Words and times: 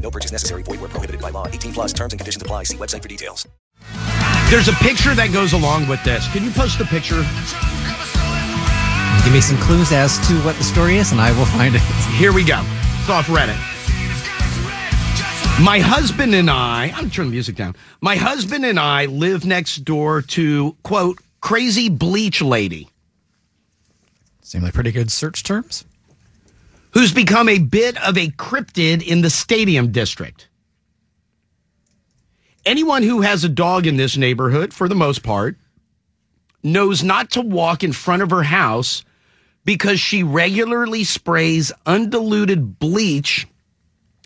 No 0.00 0.10
purchase 0.10 0.32
necessary. 0.32 0.62
Void 0.62 0.80
where 0.80 0.88
prohibited 0.88 1.20
by 1.20 1.30
law. 1.30 1.46
18 1.46 1.72
plus 1.72 1.92
terms 1.92 2.12
and 2.12 2.20
conditions 2.20 2.42
apply. 2.42 2.64
See 2.64 2.76
website 2.76 3.02
for 3.02 3.08
details. 3.08 3.46
There's 4.50 4.68
a 4.68 4.72
picture 4.74 5.14
that 5.14 5.30
goes 5.32 5.52
along 5.52 5.86
with 5.86 6.02
this. 6.02 6.30
Can 6.32 6.42
you 6.42 6.50
post 6.50 6.78
the 6.78 6.84
picture? 6.84 7.22
Give 9.24 9.32
me 9.32 9.40
some 9.40 9.58
clues 9.58 9.92
as 9.92 10.18
to 10.26 10.34
what 10.40 10.56
the 10.56 10.64
story 10.64 10.96
is, 10.96 11.12
and 11.12 11.20
I 11.20 11.30
will 11.38 11.46
find 11.46 11.74
it. 11.74 11.82
Here 12.16 12.32
we 12.32 12.42
go. 12.42 12.60
It's 13.00 13.08
off 13.08 13.26
Reddit. 13.26 13.58
My 15.62 15.78
husband 15.78 16.34
and 16.34 16.50
I, 16.50 16.92
I'm 16.96 17.10
turning 17.10 17.30
the 17.30 17.36
music 17.36 17.54
down. 17.54 17.76
My 18.00 18.16
husband 18.16 18.64
and 18.64 18.80
I 18.80 19.04
live 19.06 19.44
next 19.44 19.84
door 19.84 20.22
to, 20.22 20.74
quote, 20.82 21.18
crazy 21.40 21.90
bleach 21.90 22.40
lady 22.40 22.88
Seem 24.50 24.62
like 24.62 24.74
pretty 24.74 24.90
good 24.90 25.12
search 25.12 25.44
terms. 25.44 25.84
Who's 26.92 27.12
become 27.12 27.48
a 27.48 27.58
bit 27.58 27.96
of 28.02 28.16
a 28.16 28.28
cryptid 28.28 29.06
in 29.06 29.20
the 29.22 29.30
stadium 29.30 29.92
district. 29.92 30.48
Anyone 32.66 33.02
who 33.02 33.22
has 33.22 33.42
a 33.44 33.48
dog 33.48 33.86
in 33.86 33.96
this 33.96 34.16
neighborhood, 34.16 34.74
for 34.74 34.88
the 34.88 34.94
most 34.94 35.22
part, 35.22 35.56
knows 36.62 37.02
not 37.02 37.30
to 37.30 37.40
walk 37.40 37.82
in 37.82 37.92
front 37.92 38.22
of 38.22 38.30
her 38.30 38.42
house 38.42 39.04
because 39.64 40.00
she 40.00 40.22
regularly 40.22 41.04
sprays 41.04 41.72
undiluted 41.86 42.78
bleach 42.78 43.46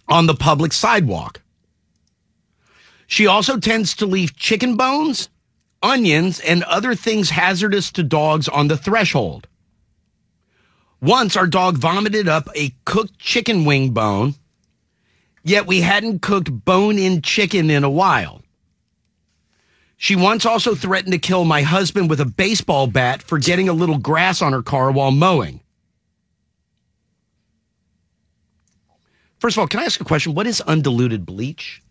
on 0.09 0.27
the 0.27 0.35
public 0.35 0.73
sidewalk. 0.73 1.43
She 3.07 3.27
also 3.27 3.59
tends 3.59 3.95
to 3.97 4.07
leave 4.07 4.37
chicken 4.37 4.77
bones, 4.77 5.29
onions, 5.83 6.41
and 6.41 6.65
other 6.65 6.95
things 6.95 7.31
hazardous 7.31 7.93
to 7.93 8.03
dogs 8.03 8.49
on 8.49 8.69
the 8.69 8.77
threshold. 8.77 9.47
Once 11.05 11.37
our 11.37 11.47
dog 11.47 11.77
vomited 11.77 12.27
up 12.29 12.49
a 12.57 12.75
cooked 12.87 13.19
chicken 13.19 13.67
wing 13.67 13.91
bone, 13.91 14.35
yet 15.43 15.67
we 15.67 15.83
hadn't 15.83 16.23
cooked 16.23 16.51
bone 16.65 16.99
in 16.99 17.21
chicken 17.21 17.69
in 17.69 17.85
a 17.85 17.91
while. 17.91 18.41
She 19.99 20.17
once 20.17 20.47
also 20.47 20.75
threatened 20.75 21.13
to 21.13 21.19
kill 21.19 21.45
my 21.45 21.61
husband 21.61 22.09
with 22.09 22.21
a 22.21 22.25
baseball 22.25 22.87
bat 22.87 23.23
for 23.23 23.39
getting 23.39 23.69
a 23.69 23.75
little 23.75 23.99
grass 23.99 24.41
on 24.41 24.55
her 24.55 24.63
car 24.63 24.91
while 24.91 25.11
mowing. 25.11 25.61
First 29.41 29.59
of 29.59 29.61
all, 29.61 29.67
can 29.67 29.81
I 29.81 29.85
ask 29.85 30.01
a 30.01 30.05
question? 30.05 30.35
What 30.35 30.47
is 30.47 30.63
undiluted 30.63 31.27
bleach? 31.27 31.83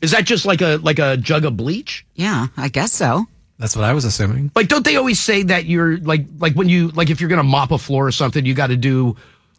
Is 0.00 0.12
that 0.12 0.24
just 0.24 0.46
like 0.46 0.62
a 0.62 0.78
like 0.82 0.98
a 0.98 1.18
jug 1.18 1.44
of 1.44 1.58
bleach? 1.58 2.06
Yeah, 2.14 2.46
I 2.56 2.68
guess 2.68 2.94
so. 2.94 3.26
That's 3.58 3.74
what 3.74 3.84
I 3.84 3.92
was 3.92 4.04
assuming. 4.04 4.52
Like, 4.54 4.68
don't 4.68 4.84
they 4.84 4.96
always 4.96 5.18
say 5.18 5.42
that 5.44 5.64
you're 5.66 5.98
like 5.98 6.26
like 6.38 6.54
when 6.54 6.68
you 6.68 6.88
like 6.90 7.10
if 7.10 7.20
you're 7.20 7.30
gonna 7.30 7.42
mop 7.42 7.70
a 7.72 7.78
floor 7.78 8.06
or 8.06 8.12
something, 8.12 8.44
you 8.46 8.54
got 8.54 8.68
to 8.68 8.76
do 8.76 9.16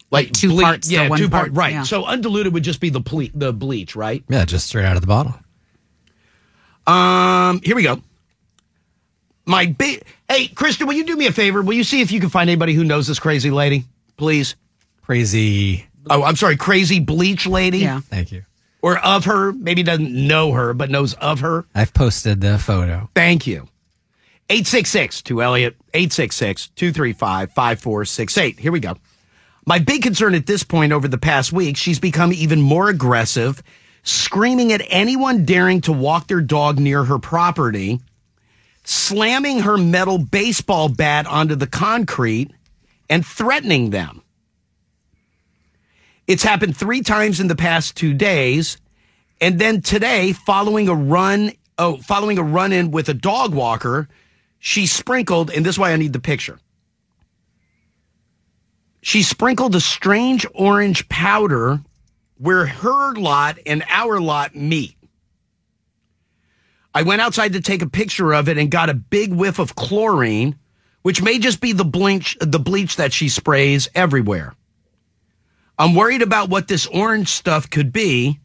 like 0.09 0.31
Two 0.31 0.49
ble- 0.49 0.61
parts 0.61 0.89
yeah, 0.89 1.09
one 1.09 1.19
two 1.19 1.29
part, 1.29 1.51
right? 1.51 1.73
yeah. 1.73 1.83
So 1.83 2.05
undiluted 2.05 2.53
would 2.53 2.63
just 2.63 2.79
be 2.79 2.89
the 2.89 3.01
ble- 3.01 3.27
the 3.33 3.51
bleach, 3.51 3.95
right? 3.95 4.23
Yeah, 4.29 4.45
just 4.45 4.67
straight 4.67 4.85
out 4.85 4.95
of 4.95 5.01
the 5.01 5.07
bottle. 5.07 5.35
Um, 6.87 7.61
here 7.63 7.75
we 7.75 7.83
go. 7.83 8.01
My 9.45 9.65
big 9.65 10.03
hey, 10.29 10.47
Kristen, 10.47 10.87
will 10.87 10.93
you 10.93 11.05
do 11.05 11.15
me 11.15 11.27
a 11.27 11.31
favor? 11.31 11.61
Will 11.61 11.73
you 11.73 11.83
see 11.83 12.01
if 12.01 12.11
you 12.11 12.19
can 12.19 12.29
find 12.29 12.49
anybody 12.49 12.73
who 12.73 12.83
knows 12.83 13.07
this 13.07 13.19
crazy 13.19 13.51
lady, 13.51 13.85
please? 14.17 14.55
Crazy. 15.01 15.85
Oh, 16.09 16.23
I'm 16.23 16.35
sorry, 16.35 16.55
crazy 16.55 16.99
bleach 16.99 17.45
lady, 17.45 17.79
Yeah. 17.79 17.99
Thank 17.99 18.31
you. 18.31 18.43
or 18.81 18.97
of 18.99 19.25
her. 19.25 19.51
Maybe 19.51 19.83
doesn't 19.83 20.11
know 20.27 20.51
her, 20.53 20.73
but 20.73 20.89
knows 20.89 21.13
of 21.15 21.41
her. 21.41 21.65
I've 21.75 21.93
posted 21.93 22.41
the 22.41 22.57
photo. 22.57 23.09
Thank 23.15 23.45
you. 23.47 23.67
866 24.49 25.21
to 25.23 25.43
Elliot, 25.43 25.75
866 25.93 26.69
235 26.69 27.51
5468. 27.51 28.59
Here 28.59 28.71
we 28.71 28.79
go. 28.79 28.95
My 29.65 29.77
big 29.77 30.01
concern 30.01 30.33
at 30.33 30.47
this 30.47 30.63
point 30.63 30.91
over 30.91 31.07
the 31.07 31.19
past 31.19 31.53
week, 31.53 31.77
she's 31.77 31.99
become 31.99 32.33
even 32.33 32.59
more 32.59 32.89
aggressive, 32.89 33.61
screaming 34.01 34.73
at 34.73 34.81
anyone 34.87 35.45
daring 35.45 35.81
to 35.81 35.93
walk 35.93 36.27
their 36.27 36.41
dog 36.41 36.79
near 36.79 37.03
her 37.03 37.19
property, 37.19 37.99
slamming 38.83 39.59
her 39.59 39.77
metal 39.77 40.17
baseball 40.17 40.89
bat 40.89 41.27
onto 41.27 41.53
the 41.53 41.67
concrete, 41.67 42.51
and 43.07 43.23
threatening 43.23 43.91
them. 43.91 44.23
It's 46.25 46.43
happened 46.43 46.75
three 46.75 47.01
times 47.01 47.39
in 47.39 47.47
the 47.47 47.55
past 47.55 47.95
two 47.95 48.13
days. 48.13 48.77
And 49.41 49.59
then 49.59 49.81
today, 49.81 50.33
following 50.33 50.87
a 50.87 50.95
run, 50.95 51.51
oh, 51.77 51.97
following 51.97 52.37
a 52.37 52.43
run 52.43 52.71
in 52.71 52.91
with 52.91 53.09
a 53.09 53.13
dog 53.13 53.53
walker, 53.53 54.07
she 54.59 54.85
sprinkled, 54.85 55.49
and 55.49 55.65
this 55.65 55.75
is 55.75 55.79
why 55.79 55.91
I 55.91 55.95
need 55.95 56.13
the 56.13 56.19
picture. 56.19 56.59
She 59.01 59.23
sprinkled 59.23 59.75
a 59.75 59.79
strange 59.79 60.45
orange 60.53 61.07
powder 61.07 61.79
where 62.37 62.65
her 62.65 63.13
lot 63.15 63.57
and 63.65 63.83
our 63.89 64.19
lot 64.19 64.55
meet. 64.55 64.95
I 66.93 67.03
went 67.03 67.21
outside 67.21 67.53
to 67.53 67.61
take 67.61 67.81
a 67.81 67.89
picture 67.89 68.33
of 68.33 68.49
it 68.49 68.57
and 68.57 68.69
got 68.69 68.89
a 68.89 68.93
big 68.93 69.31
whiff 69.31 69.59
of 69.59 69.75
chlorine, 69.75 70.57
which 71.01 71.21
may 71.21 71.39
just 71.39 71.61
be 71.61 71.71
the 71.71 71.85
bleach, 71.85 72.37
the 72.41 72.59
bleach 72.59 72.97
that 72.97 73.13
she 73.13 73.29
sprays 73.29 73.87
everywhere. 73.95 74.53
I'm 75.77 75.95
worried 75.95 76.21
about 76.21 76.49
what 76.49 76.67
this 76.67 76.87
orange 76.87 77.29
stuff 77.29 77.69
could 77.69 77.93
be 77.93 78.39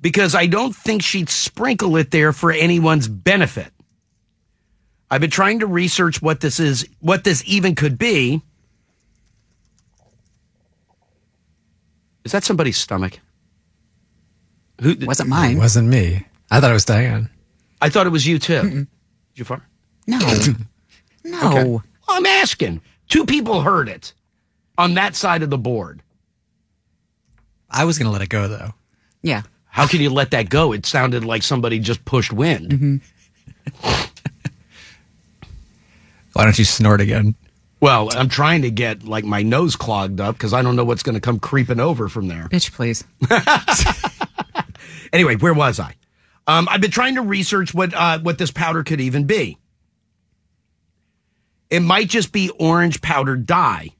because 0.00 0.36
I 0.36 0.46
don't 0.46 0.74
think 0.74 1.02
she'd 1.02 1.28
sprinkle 1.28 1.96
it 1.96 2.12
there 2.12 2.32
for 2.32 2.52
anyone's 2.52 3.08
benefit. 3.08 3.72
I've 5.10 5.20
been 5.20 5.30
trying 5.30 5.60
to 5.60 5.66
research 5.66 6.20
what 6.20 6.40
this 6.40 6.58
is, 6.58 6.88
what 7.00 7.24
this 7.24 7.42
even 7.46 7.74
could 7.74 7.96
be. 7.98 8.42
Is 12.24 12.32
that 12.32 12.44
somebody's 12.44 12.76
stomach? 12.76 13.20
Who? 14.80 14.96
Wasn't 15.02 15.28
mine? 15.28 15.44
It 15.44 15.48
mine. 15.54 15.58
wasn't 15.58 15.88
me. 15.88 16.26
I 16.50 16.60
thought 16.60 16.70
it 16.70 16.74
was 16.74 16.84
Diane. 16.84 17.30
I 17.80 17.88
thought 17.88 18.06
it 18.06 18.10
was 18.10 18.26
you 18.26 18.38
too. 18.38 18.62
Did 18.62 18.88
you 19.34 19.44
fart? 19.44 19.62
No. 20.06 20.18
No. 21.24 21.48
Okay. 21.48 21.64
Well, 21.68 21.82
I'm 22.08 22.24
asking. 22.24 22.80
Two 23.08 23.26
people 23.26 23.60
heard 23.62 23.88
it 23.88 24.14
on 24.78 24.94
that 24.94 25.16
side 25.16 25.42
of 25.42 25.50
the 25.50 25.58
board. 25.58 26.00
I 27.68 27.84
was 27.84 27.98
going 27.98 28.06
to 28.06 28.12
let 28.12 28.22
it 28.22 28.28
go, 28.28 28.46
though. 28.46 28.72
Yeah. 29.22 29.42
How 29.64 29.88
can 29.88 30.00
you 30.00 30.10
let 30.10 30.30
that 30.30 30.48
go? 30.48 30.70
It 30.72 30.86
sounded 30.86 31.24
like 31.24 31.42
somebody 31.42 31.80
just 31.80 32.04
pushed 32.04 32.32
wind. 32.32 32.70
Mm-hmm. 32.70 34.06
Why 36.36 36.44
don't 36.44 36.58
you 36.58 36.64
snort 36.64 37.00
again? 37.00 37.34
Well, 37.80 38.08
I'm 38.16 38.28
trying 38.28 38.62
to 38.62 38.70
get 38.70 39.04
like 39.04 39.24
my 39.24 39.42
nose 39.42 39.76
clogged 39.76 40.20
up 40.20 40.34
because 40.36 40.52
I 40.52 40.62
don't 40.62 40.76
know 40.76 40.84
what's 40.84 41.02
going 41.02 41.14
to 41.14 41.20
come 41.20 41.38
creeping 41.38 41.80
over 41.80 42.08
from 42.08 42.28
there. 42.28 42.48
Bitch, 42.48 42.72
please. 42.72 43.04
Anyway, 45.12 45.36
where 45.36 45.54
was 45.54 45.80
I? 45.80 45.94
Um, 46.46 46.68
I've 46.70 46.80
been 46.80 46.90
trying 46.90 47.16
to 47.16 47.22
research 47.22 47.74
what 47.74 47.94
uh, 47.94 48.18
what 48.20 48.38
this 48.38 48.50
powder 48.50 48.84
could 48.84 49.00
even 49.00 49.24
be. 49.24 49.58
It 51.70 51.80
might 51.80 52.08
just 52.08 52.32
be 52.32 52.50
orange 52.50 53.00
powder 53.00 53.36
dye. 53.36 53.90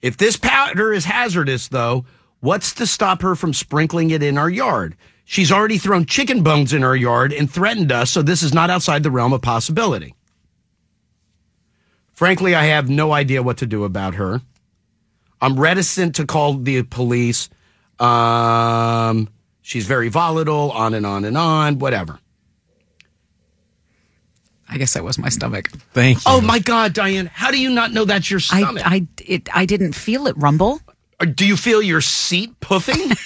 If 0.00 0.16
this 0.16 0.36
powder 0.36 0.92
is 0.92 1.04
hazardous, 1.04 1.68
though, 1.68 2.06
what's 2.40 2.72
to 2.74 2.86
stop 2.86 3.20
her 3.22 3.34
from 3.34 3.52
sprinkling 3.52 4.10
it 4.10 4.22
in 4.22 4.38
our 4.38 4.48
yard? 4.48 4.96
She's 5.24 5.52
already 5.52 5.78
thrown 5.78 6.06
chicken 6.06 6.42
bones 6.42 6.72
in 6.72 6.82
our 6.82 6.96
yard 6.96 7.32
and 7.32 7.50
threatened 7.50 7.92
us, 7.92 8.10
so 8.10 8.22
this 8.22 8.42
is 8.42 8.54
not 8.54 8.70
outside 8.70 9.02
the 9.02 9.10
realm 9.10 9.32
of 9.32 9.42
possibility. 9.42 10.14
Frankly, 12.20 12.54
I 12.54 12.64
have 12.64 12.90
no 12.90 13.12
idea 13.12 13.42
what 13.42 13.56
to 13.56 13.66
do 13.66 13.84
about 13.84 14.16
her. 14.16 14.42
I'm 15.40 15.58
reticent 15.58 16.16
to 16.16 16.26
call 16.26 16.52
the 16.52 16.82
police. 16.82 17.48
Um, 17.98 19.30
she's 19.62 19.86
very 19.86 20.10
volatile, 20.10 20.70
on 20.70 20.92
and 20.92 21.06
on 21.06 21.24
and 21.24 21.38
on, 21.38 21.78
whatever. 21.78 22.18
I 24.68 24.76
guess 24.76 24.92
that 24.92 25.02
was 25.02 25.16
my 25.16 25.30
stomach. 25.30 25.70
Thank 25.94 26.18
you. 26.18 26.22
Oh 26.26 26.42
my 26.42 26.58
God, 26.58 26.92
Diane, 26.92 27.30
how 27.32 27.50
do 27.50 27.58
you 27.58 27.70
not 27.70 27.90
know 27.90 28.04
that's 28.04 28.30
your 28.30 28.40
I, 28.52 28.60
stomach? 28.60 28.82
I, 28.84 29.06
it, 29.24 29.48
I 29.56 29.64
didn't 29.64 29.94
feel 29.94 30.26
it 30.26 30.36
rumble. 30.36 30.78
Or 31.20 31.24
do 31.26 31.46
you 31.46 31.56
feel 31.56 31.80
your 31.80 32.02
seat 32.02 32.60
puffing? 32.60 33.12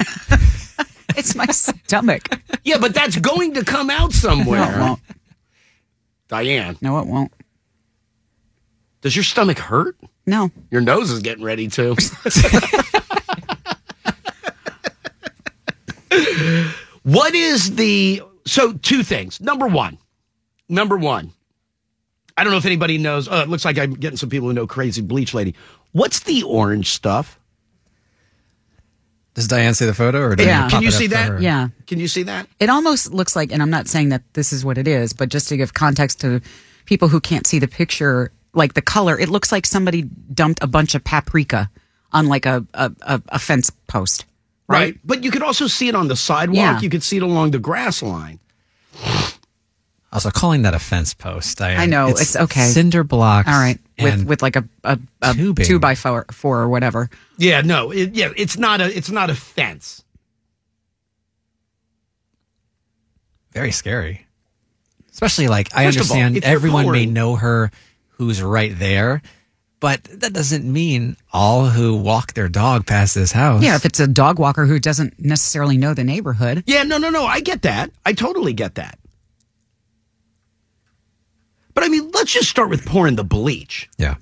It's 1.17 1.37
my 1.37 1.46
stomach. 1.46 2.29
yeah, 2.64 2.79
but 2.79 2.93
that's 2.93 3.17
going 3.17 3.55
to 3.55 3.64
come 3.64 3.88
out 3.88 4.12
somewhere. 4.12 4.61
No, 4.61 4.70
it 4.70 4.81
won't. 4.81 5.00
Diane, 6.26 6.76
No, 6.81 6.99
it 6.99 7.06
won't. 7.06 7.32
Does 9.05 9.15
your 9.15 9.23
stomach 9.23 9.59
hurt? 9.59 9.97
No. 10.25 10.51
Your 10.71 10.81
nose 10.81 11.11
is 11.11 11.21
getting 11.21 11.45
ready 11.45 11.69
to. 11.69 11.91
what 17.03 17.35
is 17.35 17.75
the 17.77 18.23
so 18.47 18.73
two 18.73 19.03
things. 19.03 19.43
Number 19.43 19.67
one, 19.67 19.99
number 20.71 20.97
one. 20.97 21.33
I 22.39 22.45
don't 22.45 22.51
know 22.51 22.56
if 22.56 22.65
anybody 22.65 22.97
knows. 22.97 23.29
Uh, 23.29 23.43
it 23.45 23.51
looks 23.51 23.67
like 23.67 23.79
I'm 23.79 23.93
getting 23.93 24.17
some 24.17 24.31
people 24.31 24.49
who 24.49 24.55
know 24.55 24.67
Crazy 24.67 25.03
Bleach 25.03 25.35
Lady. 25.35 25.55
What's 25.93 26.21
the 26.21 26.43
orange 26.43 26.89
stuff? 26.89 27.39
Does 29.35 29.49
Diane 29.49 29.75
see 29.75 29.85
the 29.85 29.93
photo, 29.93 30.21
or 30.21 30.35
Yeah. 30.41 30.71
Can 30.71 30.83
you 30.83 30.91
see 30.91 31.09
that? 31.09 31.43
Yeah. 31.43 31.69
Can 31.87 32.01
you 32.01 32.09
see 32.09 32.23
that? 32.23 32.49
It 32.59 32.71
almost 32.71 33.12
looks 33.12 33.37
like, 33.37 33.53
and 33.53 33.61
I'm 33.61 33.69
not 33.69 33.87
saying 33.87 34.09
that 34.09 34.23
this 34.33 34.51
is 34.51 34.65
what 34.65 34.79
it 34.79 34.89
is, 34.89 35.12
but 35.12 35.29
just 35.29 35.51
to 35.51 35.59
give 35.59 35.75
context 35.75 36.23
to 36.23 36.41
people 36.87 37.09
who 37.09 37.21
can't 37.21 37.47
see 37.47 37.59
the 37.59 37.69
picture, 37.69 38.33
like 38.55 38.75
the 38.75 38.83
color, 38.83 39.19
it 39.19 39.29
looks 39.29 39.53
like 39.53 39.67
somebody 39.67 40.03
dumped 40.03 40.62
a 40.62 40.67
bunch 40.67 40.95
of 40.95 41.05
paprika 41.05 41.71
on 42.12 42.29
like 42.29 42.47
a, 42.47 42.67
a, 42.75 42.93
a, 43.03 43.23
a 43.29 43.39
fence 43.39 43.71
post. 43.87 44.25
Right. 44.67 44.99
But 45.05 45.25
you 45.25 45.31
could 45.31 45.43
also 45.43 45.67
see 45.67 45.89
it 45.89 45.95
on 45.95 46.09
the 46.09 46.17
sidewalk. 46.17 46.56
Yeah. 46.56 46.81
You 46.81 46.89
could 46.89 47.03
see 47.03 47.19
it 47.19 47.23
along 47.23 47.51
the 47.51 47.59
grass 47.59 48.03
line. 48.03 48.39
Also, 50.12 50.31
calling 50.31 50.62
that 50.62 50.75
a 50.75 50.79
fence 50.79 51.12
post. 51.12 51.59
Diane, 51.59 51.81
I 51.81 51.87
know, 51.87 52.09
it's 52.09 52.37
okay. 52.37 52.67
Cinder 52.69 53.03
blocks. 53.03 53.49
All 53.49 53.59
right. 53.59 53.79
With, 53.99 54.25
with 54.25 54.43
like 54.43 54.56
a, 54.56 54.65
a, 54.85 54.99
a 55.23 55.35
two 55.35 55.79
by 55.79 55.97
four, 55.97 56.25
four 56.31 56.61
or 56.61 56.69
whatever. 56.69 57.11
Yeah, 57.37 57.61
no, 57.62 57.91
it, 57.91 58.15
yeah, 58.15 58.31
it's 58.37 58.56
not 58.56 58.81
a 58.81 58.97
it's 58.97 59.11
not 59.11 59.31
a 59.31 59.35
fence. 59.35 60.05
very 63.55 63.71
scary. 63.71 64.27
Especially 65.12 65.49
like 65.49 65.69
I 65.75 65.87
First 65.87 66.01
of 66.01 66.11
all, 66.11 66.17
understand 66.19 66.37
if 66.37 66.45
you're 66.45 66.53
everyone 66.53 66.91
may 66.91 67.06
know 67.06 67.37
her 67.37 67.71
who's 68.17 68.43
right 68.43 68.77
there, 68.79 69.23
but 69.81 70.03
that 70.05 70.33
doesn't 70.33 70.65
mean 70.65 71.17
all 71.33 71.67
who 71.69 71.97
walk 71.97 72.35
their 72.35 72.49
dog 72.49 72.87
past 72.87 73.15
this 73.15 73.33
house. 73.33 73.63
Yeah, 73.63 73.75
if 73.77 73.85
it's 73.85 74.01
a 74.01 74.07
dog 74.07 74.39
walker 74.39 74.67
who 74.67 74.79
doesn't 74.79 75.19
necessarily 75.21 75.77
know 75.77 75.95
the 75.95 76.05
neighborhood. 76.05 76.65
Yeah, 76.67 76.83
no, 76.85 76.99
no, 76.99 77.11
no. 77.11 77.25
I 77.27 77.41
get 77.41 77.63
that. 77.63 77.91
I 78.07 78.13
totally 78.13 78.53
get 78.53 78.77
that. 78.77 78.99
But 81.75 81.85
I 81.85 81.89
mean, 81.89 82.11
let's 82.13 82.33
just 82.33 82.49
start 82.49 82.71
with 82.71 82.85
pouring 82.87 83.17
the 83.17 83.25
bleach. 83.25 83.89
yeah, 83.99 84.15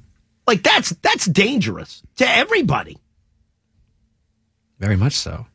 Like 0.46 0.62
that's 0.62 0.90
that's 1.02 1.26
dangerous 1.26 2.02
to 2.16 2.28
everybody. 2.28 2.98
very 4.78 4.96
much 4.96 5.12
so. 5.12 5.46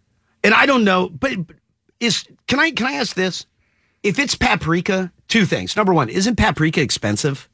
And 0.44 0.54
I 0.54 0.66
don't 0.68 0.84
know, 0.84 1.10
but 1.10 1.48
but 1.48 1.56
is 2.00 2.24
can 2.48 2.60
I 2.60 2.72
can 2.72 2.86
I 2.86 2.94
ask 2.94 3.16
this? 3.16 3.46
If 4.04 4.20
it's 4.20 4.36
paprika, 4.36 5.12
two 5.28 5.46
things. 5.46 5.76
Number 5.76 5.94
one, 5.94 6.08
isn't 6.10 6.36
paprika 6.38 6.82
expensive? 6.82 7.50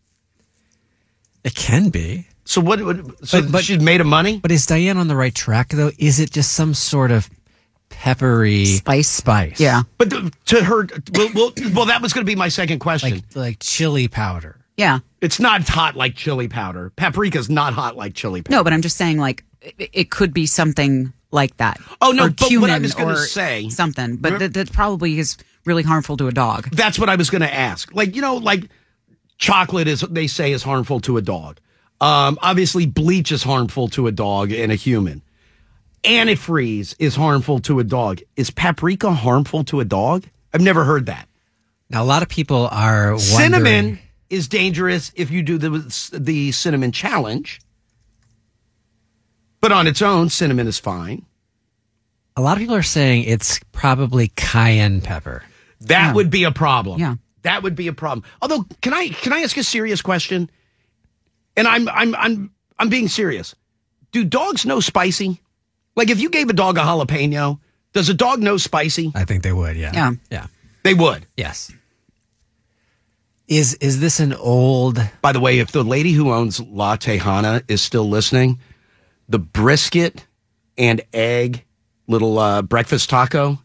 It 1.43 1.55
can 1.55 1.89
be. 1.89 2.27
So 2.45 2.61
what? 2.61 2.81
what 2.83 2.97
so 3.27 3.41
But- 3.41 3.51
but- 3.51 3.63
she's 3.65 3.79
made 3.79 4.01
of 4.01 4.07
money. 4.07 4.39
But 4.39 4.51
is 4.51 4.65
Diane 4.65 4.97
on 4.97 5.07
the 5.07 5.15
right 5.15 5.33
track 5.33 5.69
though? 5.69 5.91
Is 5.97 6.19
it 6.19 6.31
just 6.31 6.51
some 6.53 6.73
sort 6.73 7.11
of 7.11 7.29
peppery 7.89 8.65
Spice. 8.65 9.09
Spice. 9.09 9.59
Yeah. 9.59 9.83
But 9.97 10.09
the, 10.09 10.31
to 10.45 10.63
her, 10.63 10.87
well, 11.13 11.29
well, 11.35 11.51
well, 11.73 11.85
that 11.85 12.01
was 12.01 12.11
going 12.13 12.25
to 12.25 12.29
be 12.29 12.35
my 12.35 12.49
second 12.49 12.79
question. 12.79 13.11
Like 13.11 13.35
like 13.35 13.57
chili 13.59 14.07
powder. 14.07 14.57
Yeah. 14.77 14.99
it's 15.21 15.39
not 15.39 15.67
hot 15.67 15.95
like 15.95 16.15
chili 16.15 16.47
powder. 16.47 16.91
Paprika's 16.97 17.49
not 17.49 17.73
hot 17.73 17.95
like 17.95 18.15
chili 18.15 18.41
powder. 18.41 18.57
No, 18.57 18.63
but 18.63 18.73
I'm 18.73 18.81
just 18.81 18.97
saying, 18.97 19.19
like, 19.19 19.43
it, 19.61 19.89
it 19.93 20.11
could 20.11 20.33
be 20.33 20.47
something 20.47 21.13
like 21.31 21.55
that. 21.57 21.79
Oh, 22.01 22.11
no, 22.11 22.25
Or 22.25 22.29
but 22.31 22.51
what 22.53 22.69
I 22.71 22.79
was 22.79 22.95
gonna 22.95 23.15
say- 23.17 23.69
something, 23.69 24.17
but 24.17 24.39
that, 24.39 24.53
that 24.55 24.73
probably 24.73 25.19
is 25.19 25.37
really 25.65 25.83
harmful 25.83 26.17
to 26.17 26.27
a 26.27 26.31
dog. 26.31 26.69
That's 26.71 26.97
what 26.97 27.07
I 27.09 27.15
was 27.15 27.29
going 27.29 27.41
to 27.41 27.53
ask. 27.53 27.93
Like, 27.93 28.15
you 28.15 28.21
know, 28.21 28.35
like 28.35 28.63
chocolate 29.37 29.87
is, 29.87 30.01
they 30.01 30.27
say, 30.27 30.51
is 30.51 30.63
harmful 30.63 30.99
to 31.01 31.17
a 31.17 31.21
dog. 31.21 31.59
Um, 32.01 32.37
obviously, 32.41 32.85
bleach 32.85 33.31
is 33.31 33.43
harmful 33.43 33.87
to 33.89 34.07
a 34.07 34.11
dog 34.11 34.51
and 34.51 34.71
a 34.71 34.75
human. 34.75 35.21
Antifreeze 36.03 36.95
is 36.99 37.15
harmful 37.15 37.59
to 37.59 37.79
a 37.79 37.83
dog. 37.83 38.19
Is 38.35 38.49
paprika 38.49 39.11
harmful 39.13 39.63
to 39.65 39.79
a 39.79 39.85
dog? 39.85 40.25
I've 40.53 40.61
never 40.61 40.83
heard 40.83 41.05
that. 41.05 41.29
Now 41.89 42.03
a 42.03 42.05
lot 42.05 42.23
of 42.23 42.29
people 42.29 42.67
are 42.71 43.11
wondering, 43.11 43.19
Cinnamon 43.21 43.99
is 44.29 44.47
dangerous 44.47 45.11
if 45.15 45.31
you 45.31 45.43
do 45.43 45.57
the 45.57 45.69
the 46.13 46.51
cinnamon 46.51 46.91
challenge. 46.91 47.61
But 49.61 49.71
on 49.71 49.87
its 49.87 50.01
own, 50.01 50.29
cinnamon 50.29 50.67
is 50.67 50.77
fine. 50.79 51.25
A 52.35 52.41
lot 52.41 52.53
of 52.57 52.59
people 52.59 52.75
are 52.75 52.81
saying 52.83 53.23
it's 53.23 53.59
probably 53.71 54.29
cayenne 54.35 55.01
pepper. 55.01 55.43
That 55.81 56.07
Yeah. 56.07 56.13
would 56.13 56.29
be 56.29 56.43
a 56.43 56.51
problem. 56.51 56.99
Yeah. 56.99 57.15
That 57.43 57.63
would 57.63 57.75
be 57.75 57.87
a 57.87 57.93
problem. 57.93 58.23
Although, 58.41 58.65
can 58.81 58.93
I 58.93 59.09
can 59.09 59.33
I 59.33 59.41
ask 59.41 59.55
a 59.57 59.63
serious 59.63 60.01
question? 60.01 60.49
And 61.55 61.67
I'm 61.67 61.87
I'm 61.89 62.15
I'm 62.15 62.51
I'm 62.79 62.89
being 62.89 63.07
serious. 63.07 63.55
Do 64.11 64.23
dogs 64.23 64.65
know 64.65 64.79
spicy? 64.79 65.41
Like 65.95 66.09
if 66.09 66.19
you 66.19 66.29
gave 66.29 66.49
a 66.49 66.53
dog 66.53 66.77
a 66.77 66.81
jalapeno, 66.81 67.59
does 67.93 68.09
a 68.09 68.13
dog 68.13 68.39
know 68.39 68.57
spicy? 68.57 69.11
I 69.13 69.25
think 69.25 69.43
they 69.43 69.53
would. 69.53 69.75
Yeah. 69.77 69.91
Yeah. 69.93 70.11
Yeah. 70.31 70.47
They 70.83 70.93
would. 70.93 71.25
Yes. 71.37 71.71
Is 73.47 73.75
is 73.75 73.99
this 73.99 74.19
an 74.19 74.33
old? 74.33 74.99
By 75.21 75.31
the 75.31 75.39
way, 75.39 75.59
if 75.59 75.71
the 75.71 75.83
lady 75.83 76.13
who 76.13 76.31
owns 76.31 76.59
La 76.59 76.95
Tejana 76.95 77.63
is 77.67 77.81
still 77.81 78.09
listening, 78.09 78.59
the 79.27 79.39
brisket 79.39 80.25
and 80.77 81.01
egg 81.13 81.63
little 82.07 82.39
uh, 82.39 82.61
breakfast 82.61 83.09
taco 83.09 83.59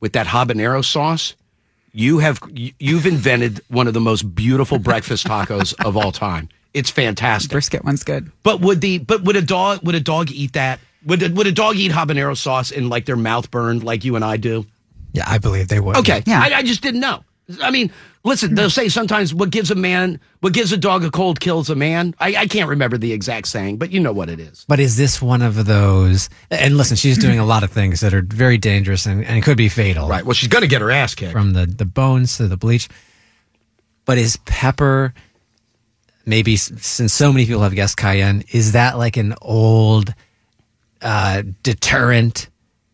with 0.00 0.12
that 0.12 0.26
habanero 0.26 0.84
sauce, 0.84 1.34
you 1.94 2.18
have 2.18 2.38
you- 2.52 2.72
you've 2.78 3.06
invented 3.06 3.62
one 3.68 3.86
of 3.86 3.94
the 3.94 4.00
most 4.00 4.34
beautiful 4.34 4.78
breakfast 4.78 5.26
tacos 5.26 5.72
of 5.84 5.96
all 5.96 6.12
time. 6.12 6.48
It's 6.74 6.90
fantastic. 6.90 7.52
Brisket 7.52 7.84
one's 7.84 8.02
good. 8.02 8.30
But 8.42 8.60
would 8.60 8.80
the 8.80 8.98
but 8.98 9.22
would 9.22 9.36
a 9.36 9.42
dog 9.42 9.80
would 9.84 9.94
a 9.94 10.00
dog 10.00 10.30
eat 10.32 10.52
that? 10.54 10.80
Would 11.06 11.22
a, 11.22 11.28
would 11.30 11.46
a 11.46 11.52
dog 11.52 11.76
eat 11.76 11.92
habanero 11.92 12.36
sauce 12.36 12.72
and 12.72 12.90
like 12.90 13.04
their 13.06 13.16
mouth 13.16 13.50
burned 13.50 13.84
like 13.84 14.04
you 14.04 14.16
and 14.16 14.24
I 14.24 14.36
do? 14.36 14.66
Yeah, 15.12 15.24
I 15.26 15.38
believe 15.38 15.68
they 15.68 15.78
would. 15.78 15.96
Okay, 15.98 16.22
Yeah. 16.26 16.40
I, 16.42 16.58
I 16.58 16.62
just 16.64 16.82
didn't 16.82 17.00
know. 17.00 17.22
I 17.60 17.70
mean, 17.70 17.92
listen, 18.24 18.54
they'll 18.54 18.70
say 18.70 18.88
sometimes 18.88 19.34
what 19.34 19.50
gives 19.50 19.70
a 19.70 19.74
man, 19.74 20.18
what 20.40 20.52
gives 20.54 20.72
a 20.72 20.76
dog 20.76 21.04
a 21.04 21.10
cold 21.10 21.40
kills 21.40 21.68
a 21.68 21.74
man. 21.74 22.14
I, 22.18 22.34
I 22.36 22.46
can't 22.46 22.70
remember 22.70 22.96
the 22.96 23.12
exact 23.12 23.48
saying, 23.48 23.76
but 23.76 23.90
you 23.90 24.00
know 24.00 24.12
what 24.12 24.30
it 24.30 24.40
is. 24.40 24.64
But 24.66 24.80
is 24.80 24.96
this 24.96 25.20
one 25.20 25.42
of 25.42 25.66
those? 25.66 26.30
And 26.50 26.76
listen, 26.76 26.96
she's 26.96 27.18
doing 27.18 27.38
a 27.38 27.44
lot 27.44 27.62
of 27.62 27.70
things 27.70 28.00
that 28.00 28.14
are 28.14 28.22
very 28.22 28.56
dangerous 28.56 29.04
and, 29.04 29.24
and 29.24 29.42
could 29.42 29.58
be 29.58 29.68
fatal. 29.68 30.08
Right. 30.08 30.24
Well, 30.24 30.34
she's 30.34 30.48
going 30.48 30.62
to 30.62 30.68
get 30.68 30.80
her 30.80 30.90
ass 30.90 31.14
kicked. 31.14 31.32
From 31.32 31.52
the 31.52 31.66
the 31.66 31.84
bones 31.84 32.38
to 32.38 32.48
the 32.48 32.56
bleach. 32.56 32.88
But 34.06 34.18
is 34.18 34.36
pepper? 34.44 35.12
Maybe 36.26 36.56
since 36.56 37.12
so 37.12 37.30
many 37.32 37.44
people 37.44 37.62
have 37.62 37.74
guessed 37.74 37.98
cayenne, 37.98 38.44
is 38.52 38.72
that 38.72 38.96
like 38.96 39.18
an 39.18 39.34
old 39.42 40.14
uh, 41.02 41.42
deterrent 41.62 42.48